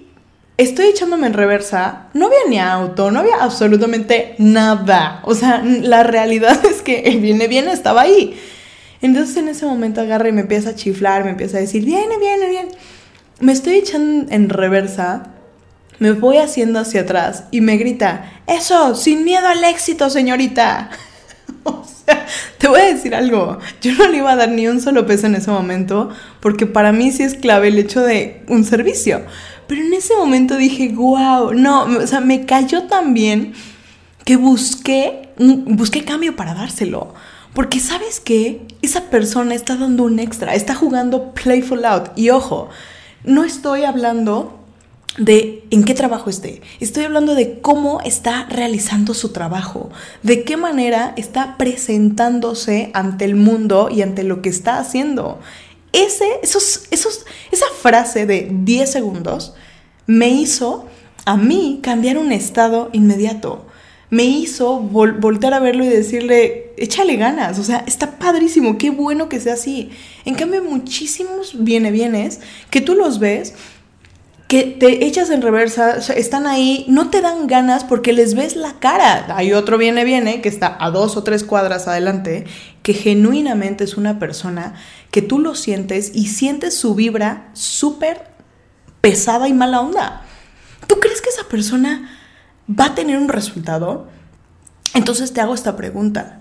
estoy 0.62 0.86
echándome 0.86 1.26
en 1.26 1.32
reversa, 1.32 2.08
no 2.12 2.26
había 2.26 2.38
ni 2.48 2.58
auto, 2.58 3.10
no 3.10 3.20
había 3.20 3.36
absolutamente 3.42 4.34
nada. 4.38 5.20
O 5.24 5.34
sea, 5.34 5.62
la 5.64 6.02
realidad 6.02 6.64
es 6.70 6.82
que 6.82 7.00
el 7.00 7.20
viene, 7.20 7.48
viene 7.48 7.72
estaba 7.72 8.02
ahí. 8.02 8.38
Entonces 9.02 9.36
en 9.38 9.48
ese 9.48 9.64
momento 9.64 10.00
agarra 10.00 10.28
y 10.28 10.32
me 10.32 10.42
empieza 10.42 10.70
a 10.70 10.74
chiflar, 10.74 11.24
me 11.24 11.30
empieza 11.30 11.56
a 11.56 11.60
decir, 11.60 11.84
viene, 11.84 12.18
viene, 12.18 12.48
viene. 12.48 12.68
Me 13.40 13.52
estoy 13.52 13.76
echando 13.76 14.30
en 14.30 14.50
reversa, 14.50 15.28
me 15.98 16.12
voy 16.12 16.36
haciendo 16.36 16.78
hacia 16.78 17.02
atrás 17.02 17.44
y 17.50 17.62
me 17.62 17.78
grita, 17.78 18.30
eso, 18.46 18.94
sin 18.94 19.24
miedo 19.24 19.46
al 19.46 19.64
éxito, 19.64 20.10
señorita. 20.10 20.90
o 21.64 21.82
sea, 22.04 22.26
te 22.58 22.68
voy 22.68 22.80
a 22.80 22.92
decir 22.92 23.14
algo, 23.14 23.58
yo 23.80 23.94
no 23.94 24.08
le 24.08 24.18
iba 24.18 24.32
a 24.32 24.36
dar 24.36 24.50
ni 24.50 24.68
un 24.68 24.82
solo 24.82 25.06
peso 25.06 25.26
en 25.26 25.36
ese 25.36 25.50
momento, 25.50 26.10
porque 26.40 26.66
para 26.66 26.92
mí 26.92 27.12
sí 27.12 27.22
es 27.22 27.34
clave 27.34 27.68
el 27.68 27.78
hecho 27.78 28.02
de 28.02 28.42
un 28.48 28.64
servicio. 28.64 29.22
Pero 29.70 29.82
en 29.82 29.92
ese 29.92 30.16
momento 30.16 30.56
dije, 30.56 30.88
wow, 30.88 31.54
no, 31.54 31.84
o 31.84 32.06
sea, 32.08 32.18
me 32.18 32.44
cayó 32.44 32.88
tan 32.88 33.14
bien 33.14 33.52
que 34.24 34.34
busqué, 34.34 35.28
busqué 35.38 36.02
cambio 36.02 36.34
para 36.34 36.54
dárselo. 36.54 37.14
Porque 37.52 37.78
sabes 37.78 38.18
que 38.18 38.66
esa 38.82 39.10
persona 39.10 39.54
está 39.54 39.76
dando 39.76 40.02
un 40.02 40.18
extra, 40.18 40.56
está 40.56 40.74
jugando 40.74 41.32
playful 41.34 41.84
out. 41.84 42.08
Y 42.16 42.30
ojo, 42.30 42.68
no 43.22 43.44
estoy 43.44 43.84
hablando 43.84 44.58
de 45.18 45.62
en 45.70 45.84
qué 45.84 45.94
trabajo 45.94 46.30
esté. 46.30 46.62
Estoy 46.80 47.04
hablando 47.04 47.36
de 47.36 47.60
cómo 47.60 48.00
está 48.00 48.46
realizando 48.46 49.14
su 49.14 49.28
trabajo, 49.28 49.90
de 50.24 50.42
qué 50.42 50.56
manera 50.56 51.14
está 51.16 51.56
presentándose 51.58 52.90
ante 52.92 53.24
el 53.24 53.36
mundo 53.36 53.88
y 53.88 54.02
ante 54.02 54.24
lo 54.24 54.42
que 54.42 54.48
está 54.48 54.80
haciendo. 54.80 55.38
Ese, 55.92 56.26
esos, 56.42 56.84
esos, 56.90 57.26
esa 57.50 57.66
frase 57.80 58.26
de 58.26 58.48
10 58.50 58.90
segundos 58.90 59.54
me 60.06 60.28
hizo 60.28 60.86
a 61.24 61.36
mí 61.36 61.80
cambiar 61.82 62.18
un 62.18 62.32
estado 62.32 62.90
inmediato. 62.92 63.66
Me 64.10 64.24
hizo 64.24 64.80
voltear 64.80 65.54
a 65.54 65.60
verlo 65.60 65.84
y 65.84 65.88
decirle, 65.88 66.72
échale 66.76 67.16
ganas, 67.16 67.60
o 67.60 67.62
sea, 67.62 67.84
está 67.86 68.18
padrísimo, 68.18 68.76
qué 68.76 68.90
bueno 68.90 69.28
que 69.28 69.38
sea 69.38 69.54
así. 69.54 69.90
En 70.24 70.34
cambio, 70.34 70.64
muchísimos 70.64 71.52
viene 71.62 71.92
bienes 71.92 72.40
que 72.70 72.80
tú 72.80 72.94
los 72.94 73.20
ves 73.20 73.54
que 74.50 74.64
te 74.64 75.06
echas 75.06 75.30
en 75.30 75.42
reversa, 75.42 75.98
están 76.16 76.48
ahí, 76.48 76.84
no 76.88 77.08
te 77.08 77.20
dan 77.20 77.46
ganas 77.46 77.84
porque 77.84 78.12
les 78.12 78.34
ves 78.34 78.56
la 78.56 78.80
cara. 78.80 79.26
Hay 79.36 79.52
otro 79.52 79.78
viene, 79.78 80.02
viene, 80.02 80.40
que 80.40 80.48
está 80.48 80.76
a 80.80 80.90
dos 80.90 81.16
o 81.16 81.22
tres 81.22 81.44
cuadras 81.44 81.86
adelante, 81.86 82.46
que 82.90 82.94
genuinamente 82.94 83.84
es 83.84 83.96
una 83.96 84.18
persona 84.18 84.74
que 85.12 85.22
tú 85.22 85.38
lo 85.38 85.54
sientes 85.54 86.10
y 86.12 86.26
sientes 86.26 86.76
su 86.76 86.96
vibra 86.96 87.48
súper 87.52 88.32
pesada 89.00 89.46
y 89.46 89.52
mala 89.52 89.80
onda. 89.80 90.24
¿Tú 90.88 90.96
crees 90.98 91.22
que 91.22 91.28
esa 91.28 91.44
persona 91.44 92.10
va 92.68 92.86
a 92.86 92.94
tener 92.96 93.16
un 93.16 93.28
resultado? 93.28 94.08
Entonces 94.92 95.32
te 95.32 95.40
hago 95.40 95.54
esta 95.54 95.76
pregunta 95.76 96.38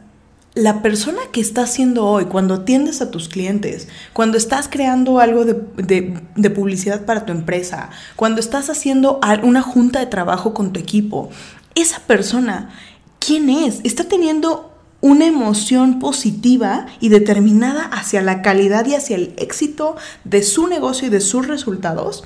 la 0.55 0.81
persona 0.81 1.19
que 1.31 1.39
estás 1.39 1.71
siendo 1.71 2.07
hoy, 2.07 2.25
cuando 2.25 2.55
atiendes 2.55 3.03
a 3.03 3.11
tus 3.11 3.29
clientes, 3.29 3.87
cuando 4.13 4.35
estás 4.35 4.67
creando 4.67 5.19
algo 5.19 5.45
de, 5.45 6.49
publicidad 6.49 7.05
para 7.05 7.27
tu 7.27 7.31
empresa, 7.31 7.91
cuando 8.15 8.39
estás 8.39 8.71
haciendo 8.71 9.19
una 9.43 9.61
junta 9.61 9.99
de 9.99 10.07
trabajo 10.07 10.55
con 10.55 10.73
tu 10.73 10.79
equipo, 10.79 11.29
esa 11.75 11.99
persona, 11.99 12.71
¿quién 13.19 13.51
es? 13.51 13.81
¿Está 13.83 14.05
teniendo 14.05 14.68
una 15.01 15.25
emoción 15.25 15.99
positiva 15.99 16.87
y 16.99 17.09
determinada 17.09 17.83
hacia 17.83 18.21
la 18.21 18.41
calidad 18.41 18.85
y 18.85 18.95
hacia 18.95 19.15
el 19.15 19.33
éxito 19.37 19.95
de 20.23 20.43
su 20.43 20.67
negocio 20.67 21.07
y 21.07 21.11
de 21.11 21.21
sus 21.21 21.47
resultados? 21.47 22.23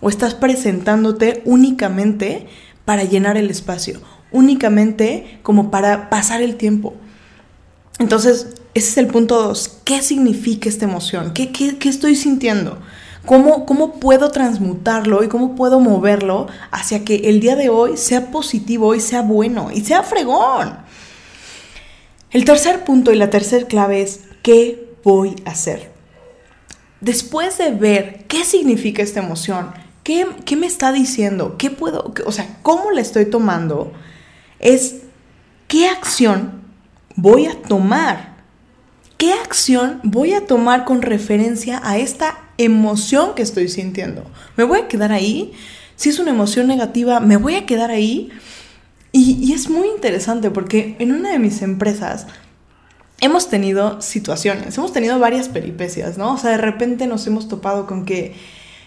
¿O 0.00 0.08
estás 0.08 0.34
presentándote 0.34 1.42
únicamente 1.44 2.48
para 2.84 3.04
llenar 3.04 3.36
el 3.36 3.50
espacio? 3.50 4.00
Únicamente 4.32 5.38
como 5.42 5.70
para 5.70 6.10
pasar 6.10 6.42
el 6.42 6.56
tiempo. 6.56 6.94
Entonces, 7.98 8.48
ese 8.74 8.88
es 8.90 8.98
el 8.98 9.06
punto 9.06 9.42
dos. 9.42 9.78
¿Qué 9.84 10.02
significa 10.02 10.68
esta 10.68 10.84
emoción? 10.84 11.32
¿Qué, 11.32 11.78
estoy 11.84 12.14
sintiendo? 12.14 12.78
¿Cómo, 13.24 13.64
¿Cómo 13.64 13.94
puedo 13.94 14.30
transmutarlo 14.30 15.24
y 15.24 15.28
cómo 15.28 15.56
puedo 15.56 15.80
moverlo 15.80 16.46
hacia 16.70 17.04
que 17.04 17.16
el 17.30 17.40
día 17.40 17.56
de 17.56 17.70
hoy 17.70 17.96
sea 17.96 18.30
positivo 18.30 18.94
y 18.94 19.00
sea 19.00 19.22
bueno 19.22 19.70
y 19.72 19.80
sea 19.80 20.02
fregón? 20.02 20.76
El 22.30 22.44
tercer 22.44 22.84
punto 22.84 23.12
y 23.12 23.16
la 23.16 23.30
tercera 23.30 23.66
clave 23.66 24.02
es 24.02 24.20
¿qué 24.42 24.88
voy 25.04 25.36
a 25.44 25.50
hacer? 25.50 25.90
Después 27.00 27.58
de 27.58 27.70
ver 27.70 28.24
qué 28.26 28.44
significa 28.44 29.02
esta 29.02 29.20
emoción, 29.20 29.72
qué, 30.02 30.26
qué 30.44 30.56
me 30.56 30.66
está 30.66 30.92
diciendo, 30.92 31.56
qué 31.58 31.70
puedo, 31.70 32.12
o 32.24 32.32
sea, 32.32 32.58
cómo 32.62 32.90
la 32.90 33.00
estoy 33.00 33.26
tomando, 33.26 33.92
es 34.58 35.02
qué 35.68 35.88
acción 35.88 36.62
voy 37.16 37.46
a 37.46 37.60
tomar? 37.62 38.36
¿Qué 39.18 39.32
acción 39.32 40.00
voy 40.02 40.34
a 40.34 40.46
tomar 40.46 40.84
con 40.84 41.00
referencia 41.00 41.80
a 41.82 41.96
esta 41.96 42.38
emoción 42.58 43.34
que 43.34 43.42
estoy 43.42 43.68
sintiendo? 43.68 44.30
¿Me 44.56 44.64
voy 44.64 44.80
a 44.80 44.88
quedar 44.88 45.12
ahí? 45.12 45.52
Si 45.96 46.10
es 46.10 46.18
una 46.18 46.30
emoción 46.30 46.66
negativa, 46.66 47.20
¿me 47.20 47.38
voy 47.38 47.54
a 47.54 47.64
quedar 47.64 47.90
ahí? 47.90 48.30
Y, 49.18 49.54
es 49.54 49.70
muy 49.70 49.88
interesante 49.88 50.50
porque 50.50 50.94
en 50.98 51.10
una 51.10 51.32
de 51.32 51.38
mis 51.38 51.62
empresas 51.62 52.26
hemos 53.22 53.48
tenido 53.48 54.02
situaciones, 54.02 54.76
hemos 54.76 54.92
tenido 54.92 55.18
varias 55.18 55.48
peripecias, 55.48 56.18
¿no? 56.18 56.34
O 56.34 56.36
sea, 56.36 56.50
de 56.50 56.58
repente 56.58 57.06
nos 57.06 57.26
hemos 57.26 57.48
topado 57.48 57.86
con 57.86 58.04
que 58.04 58.34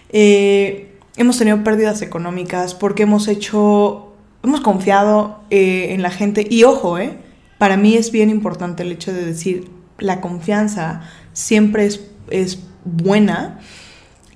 eh, 0.10 0.94
hemos 1.18 1.39
tenido 1.39 1.63
pérdidas 1.63 2.04
económicas 2.04 2.76
porque 2.76 3.04
hemos 3.04 3.28
hecho, 3.28 4.13
hemos 4.44 4.62
confiado 4.62 5.39
eh, 5.50 5.96
en 5.96 6.04
la 6.04 6.12
gente 6.12 6.46
y 6.48 6.63
ojo, 6.63 7.00
¿eh? 7.00 7.18
para 7.58 7.76
mí 7.76 7.96
es 7.96 8.12
bien 8.12 8.30
importante 8.30 8.84
el 8.84 8.92
hecho 8.92 9.12
de 9.12 9.26
decir, 9.26 9.72
la 9.98 10.22
confianza 10.22 11.10
siempre 11.34 11.88
es, 11.88 12.02
es 12.30 12.60
buena 12.86 13.62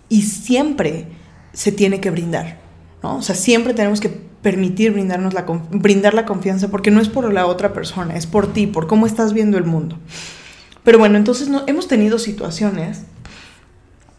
y 0.09 0.23
siempre 0.23 1.05
se 1.53 1.71
tiene 1.71 2.01
que 2.01 2.09
brindar, 2.09 2.57
¿no? 3.03 3.17
O 3.17 3.21
sea, 3.21 3.35
siempre 3.35 3.75
tenemos 3.75 4.01
que 4.01 4.32
permitir 4.43 4.91
brindarnos 4.91 5.33
la, 5.33 5.45
brindar 5.71 6.13
la 6.13 6.25
confianza 6.25 6.67
porque 6.67 6.91
no 6.91 7.01
es 7.01 7.09
por 7.09 7.33
la 7.33 7.47
otra 7.47 7.73
persona, 7.73 8.15
es 8.15 8.27
por 8.27 8.53
ti, 8.53 8.67
por 8.67 8.85
cómo 8.85 9.07
estás 9.07 9.33
viendo 9.33 9.57
el 9.57 9.63
mundo. 9.63 9.97
Pero 10.83 10.99
bueno, 10.99 11.17
entonces 11.17 11.47
no, 11.47 11.63
hemos 11.65 11.87
tenido 11.87 12.19
situaciones 12.19 13.03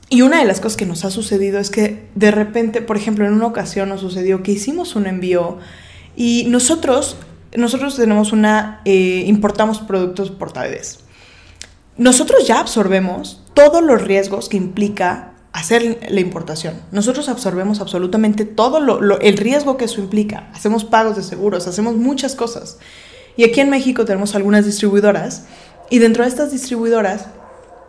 y 0.09 0.23
una 0.23 0.41
de 0.41 0.47
las 0.47 0.61
cosas 0.61 0.77
que 0.77 0.87
nos 0.87 1.05
ha 1.05 1.11
sucedido 1.11 1.61
es 1.61 1.71
que 1.71 2.09
de 2.17 2.31
repente, 2.31 2.83
por 2.83 2.97
ejemplo, 2.97 3.27
en 3.27 3.35
una 3.35 3.47
ocasión 3.47 3.91
nos 3.91 4.01
sucedió 4.01 4.43
que 4.43 4.53
hicimos 4.53 4.97
un 4.97 5.07
envío 5.07 5.59
y 6.17 6.47
nosotros 6.49 7.17
nosotros 7.57 7.97
tenemos 7.97 8.33
una, 8.33 8.81
eh, 8.85 9.25
importamos 9.27 9.79
productos 9.79 10.31
portables. 10.31 11.01
Nosotros 11.97 12.47
ya 12.47 12.59
absorbemos 12.59 13.43
todos 13.55 13.83
los 13.83 14.03
riesgos 14.03 14.49
que 14.49 14.57
implica 14.57 15.34
hacer 15.55 16.01
la 16.09 16.21
importación. 16.21 16.75
Nosotros 16.91 17.29
absorbemos 17.29 17.81
absolutamente 17.81 18.45
todo 18.45 18.79
el 19.21 19.37
riesgo 19.37 19.77
que 19.77 19.85
eso 19.85 20.01
implica. 20.01 20.51
Hacemos 20.53 20.85
pagos 20.85 21.17
de 21.17 21.23
seguros, 21.23 21.69
hacemos 21.69 21.95
muchas 21.95 22.35
cosas. 22.35 22.79
Y 23.37 23.45
aquí 23.45 23.61
en 23.61 23.71
México 23.71 24.05
tenemos 24.05 24.35
algunas 24.35 24.67
distribuidoras 24.67 25.45
y 25.91 26.01
dentro 26.01 26.25
de 26.25 26.29
estas 26.29 26.51
distribuidoras 26.51 27.29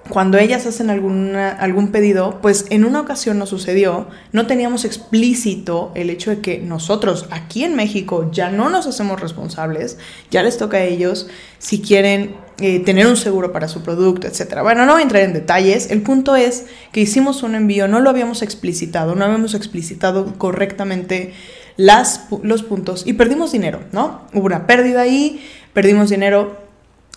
cuando 0.10 0.38
ellas 0.38 0.68
hacen 0.68 0.92
alguna, 0.92 1.50
algún 1.50 1.92
pedido, 1.92 2.40
pues 2.40 2.66
en 2.70 2.86
una 2.86 3.02
ocasión 3.02 3.40
nos 3.40 3.50
sucedió, 3.50 4.08
no 4.32 4.46
teníamos 4.46 4.86
explícito 4.86 5.92
el 5.96 6.12
hecho 6.12 6.30
de 6.30 6.42
que 6.42 6.60
nosotros 6.60 7.26
aquí 7.32 7.64
en 7.64 7.76
México 7.76 8.30
ya 8.32 8.52
no 8.52 8.70
nos 8.70 8.86
hacemos 8.86 9.20
responsables, 9.20 9.98
ya 10.30 10.44
les 10.44 10.60
toca 10.60 10.78
a 10.78 10.84
ellos 10.84 11.28
si 11.58 11.82
quieren 11.82 12.36
eh, 12.60 12.80
tener 12.80 13.08
un 13.08 13.18
seguro 13.18 13.52
para 13.52 13.68
su 13.68 13.84
producto, 13.84 14.28
etc. 14.28 14.62
Bueno, 14.62 14.86
no 14.86 14.94
voy 14.94 15.02
a 15.02 15.04
entrar 15.04 15.24
en 15.24 15.34
detalles, 15.34 15.92
el 15.92 16.02
punto 16.02 16.36
es 16.36 16.66
que 16.92 17.02
hicimos 17.02 17.44
un 17.44 17.56
envío, 17.56 17.88
no 17.88 18.00
lo 18.00 18.10
habíamos 18.10 18.42
explicitado, 18.42 19.16
no 19.16 19.26
habíamos 19.26 19.54
explicitado 19.54 20.38
correctamente 20.38 21.34
las, 21.78 22.28
los 22.44 22.64
puntos 22.64 23.06
y 23.06 23.14
perdimos 23.14 23.52
dinero, 23.52 23.82
¿no? 23.92 24.22
Hubo 24.34 24.46
una 24.46 24.68
pérdida 24.68 25.02
ahí, 25.02 25.46
perdimos 25.74 26.10
dinero 26.10 26.58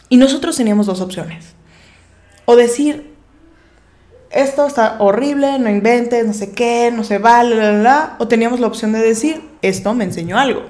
y 0.09 0.17
nosotros 0.17 0.57
teníamos 0.57 0.87
dos 0.87 1.01
opciones 1.01 1.55
o 2.51 2.57
decir, 2.57 3.15
esto 4.31 4.67
está 4.67 4.97
horrible, 5.01 5.59
no 5.59 5.69
inventes, 5.71 6.27
no 6.27 6.33
sé 6.33 6.53
qué, 6.53 6.91
no 6.91 7.05
se 7.05 7.19
vale. 7.19 7.57
O 8.19 8.27
teníamos 8.27 8.59
la 8.59 8.67
opción 8.67 8.93
de 8.93 9.01
decir, 9.01 9.43
esto 9.61 9.93
me 9.93 10.05
enseñó 10.05 10.39
algo. 10.39 10.63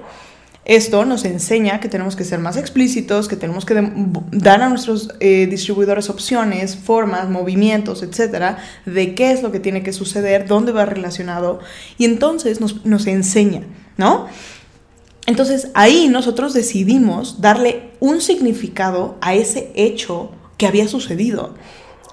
Esto 0.69 1.07
nos 1.07 1.25
enseña 1.25 1.81
que 1.81 1.89
tenemos 1.89 2.15
que 2.15 2.25
ser 2.25 2.41
más 2.41 2.59
explícitos, 2.59 3.27
que 3.27 3.37
tenemos 3.37 3.65
que 3.65 3.91
dar 4.33 4.61
a 4.61 4.69
nuestros 4.69 5.09
eh, 5.19 5.47
distribuidores 5.51 6.11
opciones, 6.11 6.77
formas, 6.77 7.31
movimientos, 7.31 8.03
etcétera, 8.03 8.59
de 8.85 9.15
qué 9.15 9.33
es 9.33 9.43
lo 9.43 9.51
que 9.51 9.61
tiene 9.61 9.83
que 9.83 9.95
suceder, 9.95 10.47
dónde 10.47 10.73
va 10.73 10.85
relacionado, 10.85 11.61
y 11.97 12.05
entonces 12.05 12.61
nos, 12.61 12.85
nos 12.85 13.07
enseña, 13.07 13.63
¿no? 13.97 14.27
Entonces 15.25 15.71
ahí 15.73 16.09
nosotros 16.09 16.53
decidimos 16.53 17.41
darle 17.41 17.91
un 17.99 18.21
significado 18.21 19.17
a 19.23 19.35
ese 19.35 19.73
hecho 19.75 20.33
que 20.59 20.67
había 20.67 20.87
sucedido. 20.87 21.55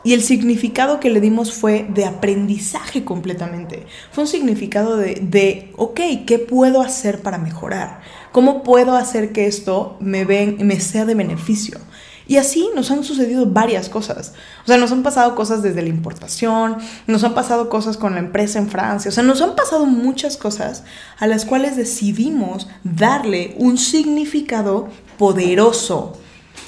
Y 0.06 0.14
el 0.14 0.22
significado 0.22 1.00
que 1.00 1.10
le 1.10 1.20
dimos 1.20 1.52
fue 1.52 1.88
de 1.90 2.06
aprendizaje 2.06 3.04
completamente. 3.04 3.88
Fue 4.12 4.26
un 4.26 4.28
significado 4.30 4.98
de, 4.98 5.16
de, 5.16 5.72
ok, 5.78 6.00
¿qué 6.28 6.38
puedo 6.38 6.82
hacer 6.82 7.24
para 7.24 7.40
mejorar? 7.40 8.02
¿Cómo 8.36 8.64
puedo 8.64 8.98
hacer 8.98 9.32
que 9.32 9.48
esto 9.48 9.96
me, 10.02 10.26
ven, 10.26 10.58
me 10.68 10.82
sea 10.82 11.06
de 11.06 11.16
beneficio? 11.16 11.80
Y 12.28 12.36
así 12.36 12.70
nos 12.76 12.92
han 12.92 13.06
sucedido 13.06 13.46
varias 13.46 13.88
cosas. 13.88 14.34
O 14.66 14.68
sea, 14.68 14.76
nos 14.76 14.92
han 14.92 15.04
pasado 15.04 15.36
cosas 15.36 15.64
desde 15.64 15.82
la 15.82 15.88
importación, 15.88 16.76
nos 17.08 17.24
han 17.24 17.34
pasado 17.34 17.70
cosas 17.70 17.96
con 17.96 18.16
la 18.16 18.20
empresa 18.20 18.60
en 18.60 18.68
Francia, 18.68 19.08
o 19.08 19.14
sea, 19.14 19.24
nos 19.24 19.42
han 19.42 19.56
pasado 19.56 19.86
muchas 19.86 20.36
cosas 20.36 20.84
a 21.18 21.28
las 21.28 21.46
cuales 21.46 21.78
decidimos 21.78 22.68
darle 22.84 23.56
un 23.58 23.78
significado 23.78 24.90
poderoso 25.18 26.18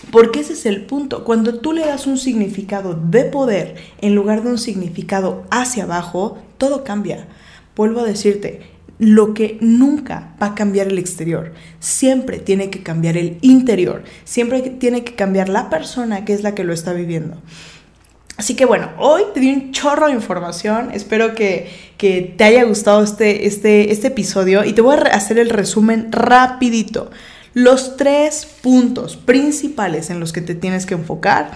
porque 0.09 0.39
ese 0.39 0.53
es 0.53 0.65
el 0.65 0.85
punto. 0.85 1.25
Cuando 1.25 1.59
tú 1.59 1.73
le 1.73 1.85
das 1.85 2.07
un 2.07 2.17
significado 2.17 2.93
de 2.93 3.25
poder 3.25 3.75
en 3.99 4.15
lugar 4.15 4.41
de 4.41 4.51
un 4.51 4.57
significado 4.57 5.43
hacia 5.51 5.83
abajo, 5.83 6.37
todo 6.57 6.85
cambia. 6.85 7.27
Vuelvo 7.75 7.99
a 7.99 8.05
decirte, 8.05 8.76
lo 8.99 9.33
que 9.33 9.57
nunca 9.61 10.35
va 10.41 10.47
a 10.47 10.55
cambiar 10.55 10.87
el 10.87 10.97
exterior, 10.97 11.53
siempre 11.79 12.39
tiene 12.39 12.69
que 12.69 12.83
cambiar 12.83 13.17
el 13.17 13.37
interior, 13.41 14.03
siempre 14.25 14.61
tiene 14.61 15.03
que 15.03 15.15
cambiar 15.15 15.49
la 15.49 15.69
persona 15.69 16.25
que 16.25 16.33
es 16.33 16.43
la 16.43 16.55
que 16.55 16.63
lo 16.63 16.73
está 16.73 16.93
viviendo. 16.93 17.37
Así 18.37 18.55
que 18.55 18.65
bueno, 18.65 18.91
hoy 18.99 19.23
te 19.33 19.39
di 19.39 19.51
un 19.51 19.71
chorro 19.71 20.07
de 20.07 20.13
información. 20.13 20.91
Espero 20.93 21.33
que, 21.33 21.71
que 21.97 22.35
te 22.37 22.43
haya 22.43 22.63
gustado 22.65 23.03
este, 23.03 23.47
este, 23.47 23.91
este 23.91 24.07
episodio 24.07 24.63
y 24.63 24.73
te 24.73 24.81
voy 24.81 24.95
a 24.95 25.15
hacer 25.15 25.39
el 25.39 25.49
resumen 25.49 26.11
rapidito. 26.11 27.09
Los 27.55 27.97
tres 27.97 28.45
puntos 28.61 29.17
principales 29.17 30.11
en 30.11 30.19
los 30.19 30.33
que 30.33 30.41
te 30.41 30.53
tienes 30.53 30.85
que 30.85 30.93
enfocar 30.93 31.51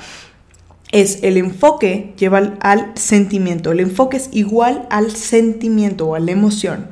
es 0.91 1.19
el 1.21 1.37
enfoque 1.37 2.13
lleva 2.17 2.55
al, 2.59 2.91
sentimiento. 2.95 3.71
El 3.71 3.79
enfoque 3.79 4.17
es 4.17 4.29
igual 4.31 4.87
al 4.89 5.11
sentimiento 5.11 6.07
o 6.07 6.15
a 6.15 6.19
la 6.19 6.31
emoción. 6.31 6.87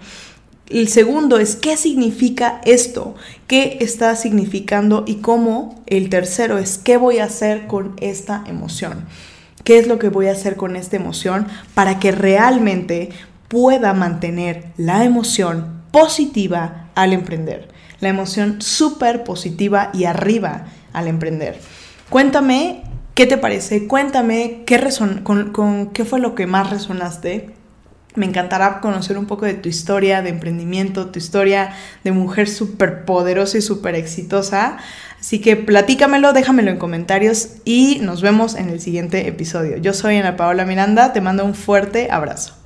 El 0.69 0.87
segundo 0.87 1.39
es 1.39 1.55
qué 1.55 1.77
significa 1.77 2.61
esto, 2.63 3.15
qué 3.47 3.79
está 3.81 4.15
significando 4.15 5.03
y 5.07 5.15
cómo. 5.15 5.81
El 5.87 6.09
tercero 6.09 6.59
es 6.59 6.77
qué 6.77 6.97
voy 6.97 7.17
a 7.17 7.25
hacer 7.25 7.65
con 7.65 7.95
esta 7.99 8.43
emoción. 8.45 9.05
¿Qué 9.63 9.79
es 9.79 9.87
lo 9.87 9.97
que 9.97 10.09
voy 10.09 10.27
a 10.27 10.33
hacer 10.33 10.55
con 10.55 10.75
esta 10.75 10.95
emoción 10.95 11.47
para 11.73 11.99
que 11.99 12.11
realmente 12.11 13.09
pueda 13.47 13.93
mantener 13.93 14.65
la 14.77 15.03
emoción 15.03 15.81
positiva 15.91 16.89
al 16.93 17.13
emprender? 17.13 17.69
La 17.99 18.09
emoción 18.09 18.61
súper 18.61 19.23
positiva 19.23 19.89
y 19.93 20.05
arriba 20.05 20.67
al 20.93 21.07
emprender. 21.07 21.59
Cuéntame 22.09 22.83
¿Qué 23.19 23.25
te 23.25 23.37
parece? 23.37 23.85
Cuéntame 23.85 24.63
qué 24.65 24.79
con, 25.23 25.51
con, 25.51 25.87
qué 25.87 26.05
fue 26.05 26.21
lo 26.21 26.35
que 26.35 26.47
más 26.47 26.69
resonaste. 26.69 27.49
Me 28.19 28.25
encantará 28.25 28.81
conocer 28.81 29.17
un 29.17 29.27
poco 29.27 29.45
de 29.45 29.53
tu 29.53 29.69
historia 29.69 30.21
de 30.21 30.27
emprendimiento, 30.27 31.07
tu 31.07 31.19
historia 31.19 31.71
de 32.03 32.11
mujer 32.11 32.49
súper 32.49 33.05
poderosa 33.05 33.57
y 33.57 33.61
súper 33.61 33.95
exitosa. 33.95 34.75
Así 35.17 35.39
que 35.39 35.55
platícamelo, 35.55 36.33
déjamelo 36.33 36.69
en 36.69 36.79
comentarios 36.79 37.51
y 37.63 37.99
nos 38.01 38.21
vemos 38.21 38.55
en 38.55 38.67
el 38.67 38.81
siguiente 38.81 39.29
episodio. 39.29 39.77
Yo 39.77 39.93
soy 39.93 40.17
Ana 40.17 40.35
Paola 40.35 40.65
Miranda, 40.65 41.13
te 41.13 41.21
mando 41.21 41.45
un 41.45 41.55
fuerte 41.55 42.11
abrazo. 42.11 42.58